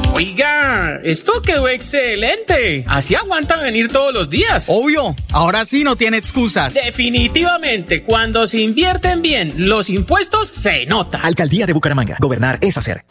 Oiga, 0.21 0.99
esto 1.03 1.41
quedó 1.41 1.67
excelente. 1.67 2.85
Así 2.87 3.15
aguantan 3.15 3.59
venir 3.61 3.91
todos 3.91 4.13
los 4.13 4.29
días. 4.29 4.67
Obvio, 4.69 5.15
ahora 5.31 5.65
sí 5.65 5.83
no 5.83 5.95
tiene 5.95 6.17
excusas. 6.17 6.75
Definitivamente, 6.75 8.03
cuando 8.03 8.45
se 8.45 8.61
invierten 8.61 9.23
bien 9.23 9.51
los 9.67 9.89
impuestos, 9.89 10.47
se 10.47 10.85
nota. 10.85 11.21
Alcaldía 11.23 11.65
de 11.65 11.73
Bucaramanga. 11.73 12.17
Gobernar 12.19 12.59
es 12.61 12.77
hacer. 12.77 13.03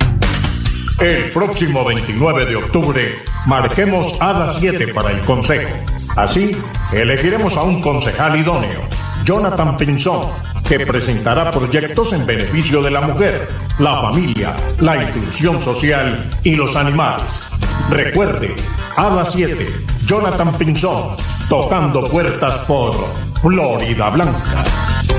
El 1.01 1.33
próximo 1.33 1.85
29 1.85 2.47
de 2.47 2.55
octubre 2.55 3.17
marquemos 3.45 4.23
a 4.23 4.33
las 4.33 4.61
7 4.61 4.95
para 4.95 5.11
el 5.11 5.21
Consejo. 5.23 5.69
Así, 6.15 6.57
elegiremos 6.93 7.57
a 7.57 7.65
un 7.65 7.81
concejal 7.83 8.39
idóneo, 8.39 8.83
Jonathan 9.25 9.77
Pinzón, 9.77 10.29
que 10.71 10.87
presentará 10.87 11.51
proyectos 11.51 12.13
en 12.13 12.25
beneficio 12.25 12.81
de 12.81 12.93
la 12.93 13.01
mujer, 13.01 13.51
la 13.81 14.03
familia, 14.03 14.55
la 14.79 15.03
inclusión 15.03 15.61
social 15.61 16.31
y 16.45 16.55
los 16.55 16.77
animales. 16.77 17.49
Recuerde, 17.91 18.55
a 18.97 19.11
las 19.11 19.33
7, 19.33 19.67
Jonathan 20.07 20.57
Pinzón, 20.57 21.17
tocando 21.49 22.09
puertas 22.09 22.61
por 22.67 22.95
Florida 23.43 24.11
Blanca. 24.11 24.63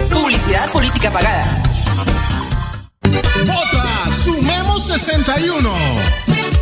Publicidad 0.09 0.71
política 0.71 1.11
pagada. 1.11 1.61
Vota 3.01 4.09
Sumemos 4.09 4.87
61. 4.87 5.69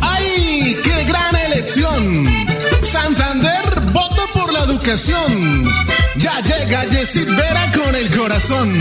¡Ay, 0.00 0.76
qué 0.82 1.04
gran 1.04 1.36
elección! 1.46 2.26
Santander 2.82 3.69
educación. 4.70 5.64
Ya 6.16 6.40
llega 6.40 6.84
Yesid 6.84 7.28
Vera 7.36 7.70
con 7.72 7.94
el 7.94 8.10
corazón. 8.16 8.72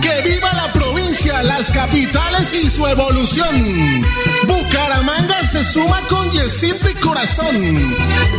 Que 0.00 0.22
viva 0.22 0.52
la 0.54 0.72
provincia, 0.72 1.42
las 1.42 1.72
capitales 1.72 2.54
y 2.54 2.70
su 2.70 2.86
evolución. 2.86 4.04
Bucaramanga 4.46 5.42
se 5.44 5.64
suma 5.64 6.00
con 6.08 6.30
Yesid 6.30 6.74
de 6.76 6.94
corazón. 6.96 7.56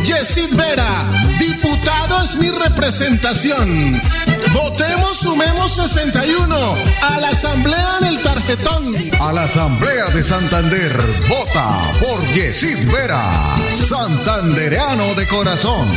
Yesid 0.02 0.54
Vera, 0.54 1.04
diputado 1.38 2.24
es 2.24 2.36
mi 2.36 2.50
representación. 2.50 4.00
Votemos, 4.52 5.18
sumemos 5.18 5.72
61 5.72 6.56
a 7.02 7.20
la 7.20 7.28
asamblea 7.28 7.98
en 8.00 8.06
el 8.06 8.22
tarjetón. 8.22 8.94
A 9.20 9.32
la 9.32 9.44
Asamblea 9.44 10.06
de 10.14 10.22
Santander, 10.22 10.96
vota 11.28 11.80
por 12.00 12.24
Yesid 12.34 12.90
Vera, 12.90 13.20
santandereano 14.18 15.14
de 15.14 15.26
corazón. 15.26 15.88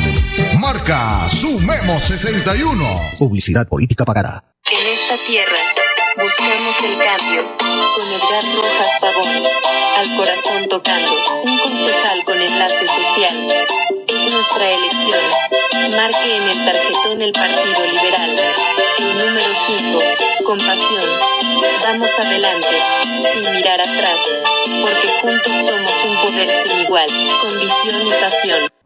Marca 0.60 1.28
Sumemos 1.30 2.04
61. 2.04 2.84
Publicidad 3.18 3.68
política 3.68 4.06
pagada. 4.06 4.44
En 4.70 4.78
esta 4.78 5.16
tierra 5.26 5.58
buscamos 6.16 6.76
el 6.84 6.98
cambio 6.98 7.44
con 7.58 8.06
Edgar 8.08 8.46
Rojas 8.56 8.92
Pavón, 9.02 9.42
al 9.98 10.16
corazón 10.16 10.70
tocando, 10.70 11.12
un 11.46 11.58
concejal 11.58 12.24
con 12.26 12.40
enlace 12.40 12.88
social. 12.88 13.91
Es 14.26 14.34
nuestra 14.34 14.70
elección. 14.70 15.20
Marque 15.98 16.36
en 16.36 16.44
el 16.44 16.66
tarjetón 16.66 17.22
el 17.22 17.32
Partido 17.32 17.86
Liberal. 17.86 18.40
El 19.00 19.16
número 19.16 19.50
5, 19.68 20.44
compasión. 20.46 21.10
Vamos 21.84 22.10
adelante, 22.20 22.76
sin 23.34 23.54
mirar 23.56 23.82
atrás, 23.82 24.20
porque 24.82 25.08
juntos 25.22 25.68
somos 25.68 25.92
un 26.06 26.22
poder 26.22 26.50
sin 26.50 26.82
igual, 26.82 27.08
con 27.42 27.60
visión 27.60 28.08
y 28.08 28.12
pasión. 28.22 28.81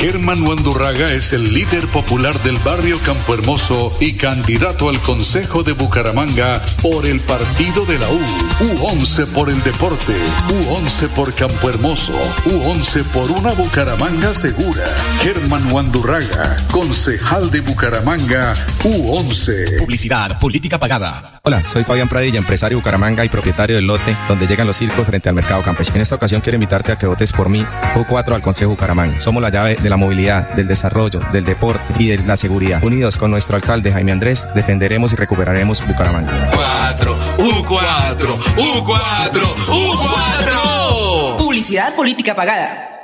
Germán 0.00 0.42
Wandurraga 0.42 1.12
es 1.12 1.32
el 1.32 1.54
líder 1.54 1.86
popular 1.88 2.38
del 2.42 2.58
barrio 2.58 2.98
Campo 3.00 3.32
Hermoso 3.32 3.96
y 4.00 4.14
candidato 4.14 4.88
al 4.88 4.98
Consejo 5.00 5.62
de 5.62 5.72
Bucaramanga 5.72 6.60
por 6.82 7.06
el 7.06 7.20
partido 7.20 7.86
de 7.86 7.98
la 7.98 8.10
U. 8.10 8.20
U11 8.60 9.26
por 9.28 9.48
el 9.48 9.62
deporte, 9.62 10.12
U11 10.48 11.08
por 11.08 11.32
Campo 11.34 11.70
Hermoso, 11.70 12.12
U11 12.44 13.04
por 13.04 13.30
una 13.30 13.52
Bucaramanga 13.52 14.34
segura. 14.34 14.84
Germán 15.22 15.72
Wandurraga, 15.72 16.56
concejal 16.70 17.50
de 17.50 17.60
Bucaramanga, 17.60 18.54
U11. 18.82 19.78
Publicidad 19.78 20.38
política 20.38 20.78
pagada. 20.78 21.33
Hola, 21.46 21.62
soy 21.62 21.84
Fabián 21.84 22.08
Pradilla, 22.08 22.38
empresario 22.38 22.78
de 22.78 22.80
Bucaramanga 22.80 23.22
y 23.22 23.28
propietario 23.28 23.76
del 23.76 23.86
lote 23.86 24.16
donde 24.28 24.46
llegan 24.46 24.66
los 24.66 24.78
circos 24.78 25.06
frente 25.06 25.28
al 25.28 25.34
mercado 25.34 25.60
campesino. 25.60 25.96
En 25.96 26.00
esta 26.00 26.14
ocasión 26.14 26.40
quiero 26.40 26.56
invitarte 26.56 26.92
a 26.92 26.96
que 26.96 27.04
votes 27.06 27.34
por 27.34 27.50
mí, 27.50 27.66
U4 27.94 28.34
al 28.34 28.40
Consejo 28.40 28.70
Bucaramanga. 28.70 29.20
Somos 29.20 29.42
la 29.42 29.50
llave 29.50 29.74
de 29.74 29.90
la 29.90 29.98
movilidad, 29.98 30.48
del 30.54 30.66
desarrollo, 30.66 31.20
del 31.32 31.44
deporte 31.44 31.82
y 31.98 32.08
de 32.08 32.16
la 32.24 32.38
seguridad. 32.38 32.82
Unidos 32.82 33.18
con 33.18 33.30
nuestro 33.30 33.56
alcalde 33.56 33.92
Jaime 33.92 34.12
Andrés, 34.12 34.48
defenderemos 34.54 35.12
y 35.12 35.16
recuperaremos 35.16 35.86
Bucaramanga. 35.86 36.50
4, 36.54 37.36
U4, 37.36 38.38
U4, 38.56 39.42
U4. 39.66 41.36
Publicidad 41.36 41.94
política 41.94 42.34
pagada. 42.34 43.03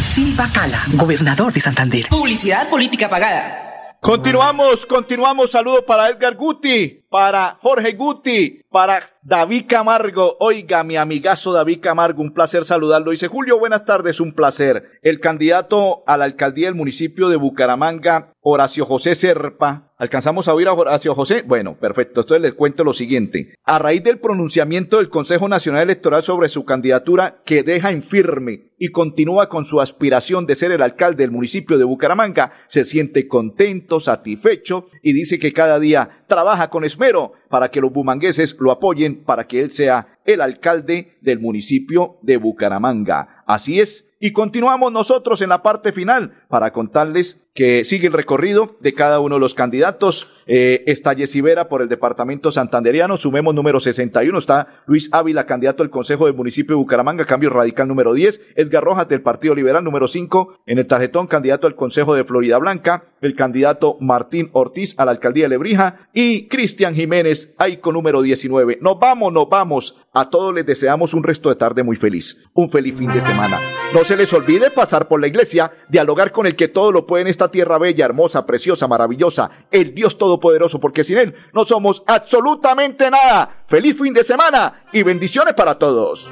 Silva 0.00 0.48
Cala, 0.52 0.82
gobernador 0.94 1.52
de 1.52 1.60
Santander. 1.60 2.08
Publicidad 2.08 2.68
política 2.68 3.08
pagada. 3.08 3.64
Continuamos, 4.00 4.84
continuamos. 4.84 5.50
Saludo 5.50 5.86
para 5.86 6.10
Edgar 6.10 6.34
Guti, 6.36 7.03
para 7.14 7.58
Jorge 7.62 7.92
Guti, 7.92 8.62
para 8.70 9.00
David 9.22 9.66
Camargo. 9.68 10.36
Oiga, 10.40 10.82
mi 10.82 10.96
amigazo 10.96 11.52
David 11.52 11.78
Camargo, 11.80 12.20
un 12.20 12.34
placer 12.34 12.64
saludarlo. 12.64 13.12
Dice 13.12 13.28
Julio, 13.28 13.56
buenas 13.56 13.84
tardes, 13.84 14.18
un 14.18 14.32
placer. 14.32 14.98
El 15.00 15.20
candidato 15.20 16.02
a 16.08 16.16
la 16.16 16.24
alcaldía 16.24 16.66
del 16.66 16.74
municipio 16.74 17.28
de 17.28 17.36
Bucaramanga, 17.36 18.32
Horacio 18.40 18.84
José 18.84 19.14
Serpa. 19.14 19.92
¿Alcanzamos 19.96 20.48
a 20.48 20.54
oír 20.54 20.66
a 20.66 20.72
Horacio 20.72 21.14
José? 21.14 21.44
Bueno, 21.46 21.78
perfecto. 21.78 22.22
Entonces 22.22 22.42
les 22.42 22.54
cuento 22.54 22.82
lo 22.82 22.92
siguiente. 22.92 23.54
A 23.62 23.78
raíz 23.78 24.02
del 24.02 24.18
pronunciamiento 24.18 24.96
del 24.96 25.08
Consejo 25.08 25.48
Nacional 25.48 25.82
Electoral 25.82 26.24
sobre 26.24 26.48
su 26.48 26.64
candidatura, 26.64 27.42
que 27.46 27.62
deja 27.62 27.92
en 27.92 28.02
firme 28.02 28.72
y 28.76 28.88
continúa 28.88 29.48
con 29.48 29.64
su 29.64 29.80
aspiración 29.80 30.46
de 30.46 30.56
ser 30.56 30.72
el 30.72 30.82
alcalde 30.82 31.22
del 31.22 31.30
municipio 31.30 31.78
de 31.78 31.84
Bucaramanga, 31.84 32.52
se 32.66 32.84
siente 32.84 33.28
contento, 33.28 34.00
satisfecho 34.00 34.88
y 35.00 35.12
dice 35.12 35.38
que 35.38 35.52
cada 35.52 35.78
día 35.78 36.24
trabaja 36.26 36.68
con 36.70 36.84
esmero 36.84 37.03
para 37.48 37.70
que 37.70 37.80
los 37.80 37.92
bumangueses 37.92 38.56
lo 38.58 38.70
apoyen 38.70 39.24
para 39.24 39.46
que 39.46 39.60
él 39.60 39.70
sea 39.72 40.18
el 40.24 40.40
alcalde 40.40 41.16
del 41.20 41.38
municipio 41.38 42.16
de 42.22 42.38
Bucaramanga. 42.38 43.44
Así 43.46 43.80
es. 43.80 44.06
Y 44.24 44.32
continuamos 44.32 44.90
nosotros 44.90 45.42
en 45.42 45.50
la 45.50 45.62
parte 45.62 45.92
final 45.92 46.32
para 46.48 46.72
contarles 46.72 47.44
que 47.54 47.84
sigue 47.84 48.06
el 48.06 48.12
recorrido 48.14 48.76
de 48.80 48.94
cada 48.94 49.20
uno 49.20 49.36
de 49.36 49.40
los 49.40 49.54
candidatos. 49.54 50.30
Eh, 50.46 50.82
está 50.86 51.12
Yesivera 51.12 51.68
por 51.68 51.82
el 51.82 51.88
departamento 51.88 52.50
santanderiano, 52.50 53.16
sumemos 53.16 53.54
número 53.54 53.80
61. 53.80 54.38
Está 54.38 54.82
Luis 54.86 55.08
Ávila, 55.12 55.44
candidato 55.44 55.82
al 55.82 55.90
Consejo 55.90 56.24
del 56.24 56.34
Municipio 56.34 56.74
de 56.74 56.78
Bucaramanga, 56.78 57.26
cambio 57.26 57.50
radical 57.50 57.86
número 57.86 58.14
10. 58.14 58.40
Edgar 58.56 58.82
Rojas 58.82 59.08
del 59.08 59.20
Partido 59.22 59.54
Liberal 59.54 59.84
número 59.84 60.08
5. 60.08 60.60
En 60.66 60.78
el 60.78 60.86
tarjetón, 60.86 61.26
candidato 61.26 61.66
al 61.66 61.76
Consejo 61.76 62.14
de 62.14 62.24
Florida 62.24 62.56
Blanca. 62.56 63.04
El 63.20 63.36
candidato 63.36 63.98
Martín 64.00 64.48
Ortiz 64.52 64.98
a 64.98 65.04
la 65.04 65.12
alcaldía 65.12 65.44
de 65.44 65.50
Lebrija. 65.50 66.08
Y 66.12 66.48
Cristian 66.48 66.94
Jiménez, 66.94 67.54
Aico 67.58 67.92
número 67.92 68.20
19. 68.20 68.78
Nos 68.80 68.98
vamos, 68.98 69.32
nos 69.32 69.48
vamos. 69.48 69.96
A 70.12 70.28
todos 70.28 70.54
les 70.54 70.66
deseamos 70.66 71.14
un 71.14 71.22
resto 71.22 71.50
de 71.50 71.56
tarde 71.56 71.82
muy 71.82 71.96
feliz. 71.96 72.42
Un 72.52 72.70
feliz 72.70 72.96
fin 72.96 73.12
de 73.12 73.20
semana. 73.20 73.60
No 73.92 74.04
se 74.14 74.18
les 74.18 74.32
olvide 74.32 74.70
pasar 74.70 75.08
por 75.08 75.20
la 75.20 75.26
iglesia, 75.26 75.72
dialogar 75.88 76.30
con 76.30 76.46
el 76.46 76.54
que 76.54 76.68
todo 76.68 76.92
lo 76.92 77.04
puede 77.04 77.22
en 77.22 77.28
esta 77.28 77.50
tierra 77.50 77.78
bella, 77.78 78.04
hermosa, 78.04 78.46
preciosa, 78.46 78.86
maravillosa, 78.86 79.50
el 79.72 79.92
Dios 79.92 80.18
Todopoderoso, 80.18 80.78
porque 80.78 81.02
sin 81.02 81.18
Él 81.18 81.34
no 81.52 81.64
somos 81.64 82.04
absolutamente 82.06 83.10
nada. 83.10 83.64
Feliz 83.66 83.98
fin 83.98 84.14
de 84.14 84.22
semana 84.22 84.84
y 84.92 85.02
bendiciones 85.02 85.54
para 85.54 85.76
todos. 85.80 86.30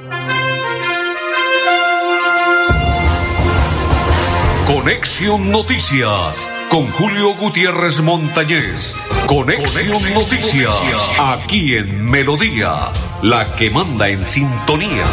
Conexión 4.65 5.51
Noticias 5.51 6.49
con 6.69 6.89
Julio 6.89 7.35
Gutiérrez 7.35 7.99
Montañez. 7.99 8.95
Conexión, 9.27 10.13
Noticias, 10.13 11.09
aquí 11.19 11.75
en 11.75 12.09
Melodía, 12.09 12.93
la 13.21 13.53
que 13.57 13.69
manda 13.69 14.07
en 14.07 14.25
sintonía. 14.25 15.03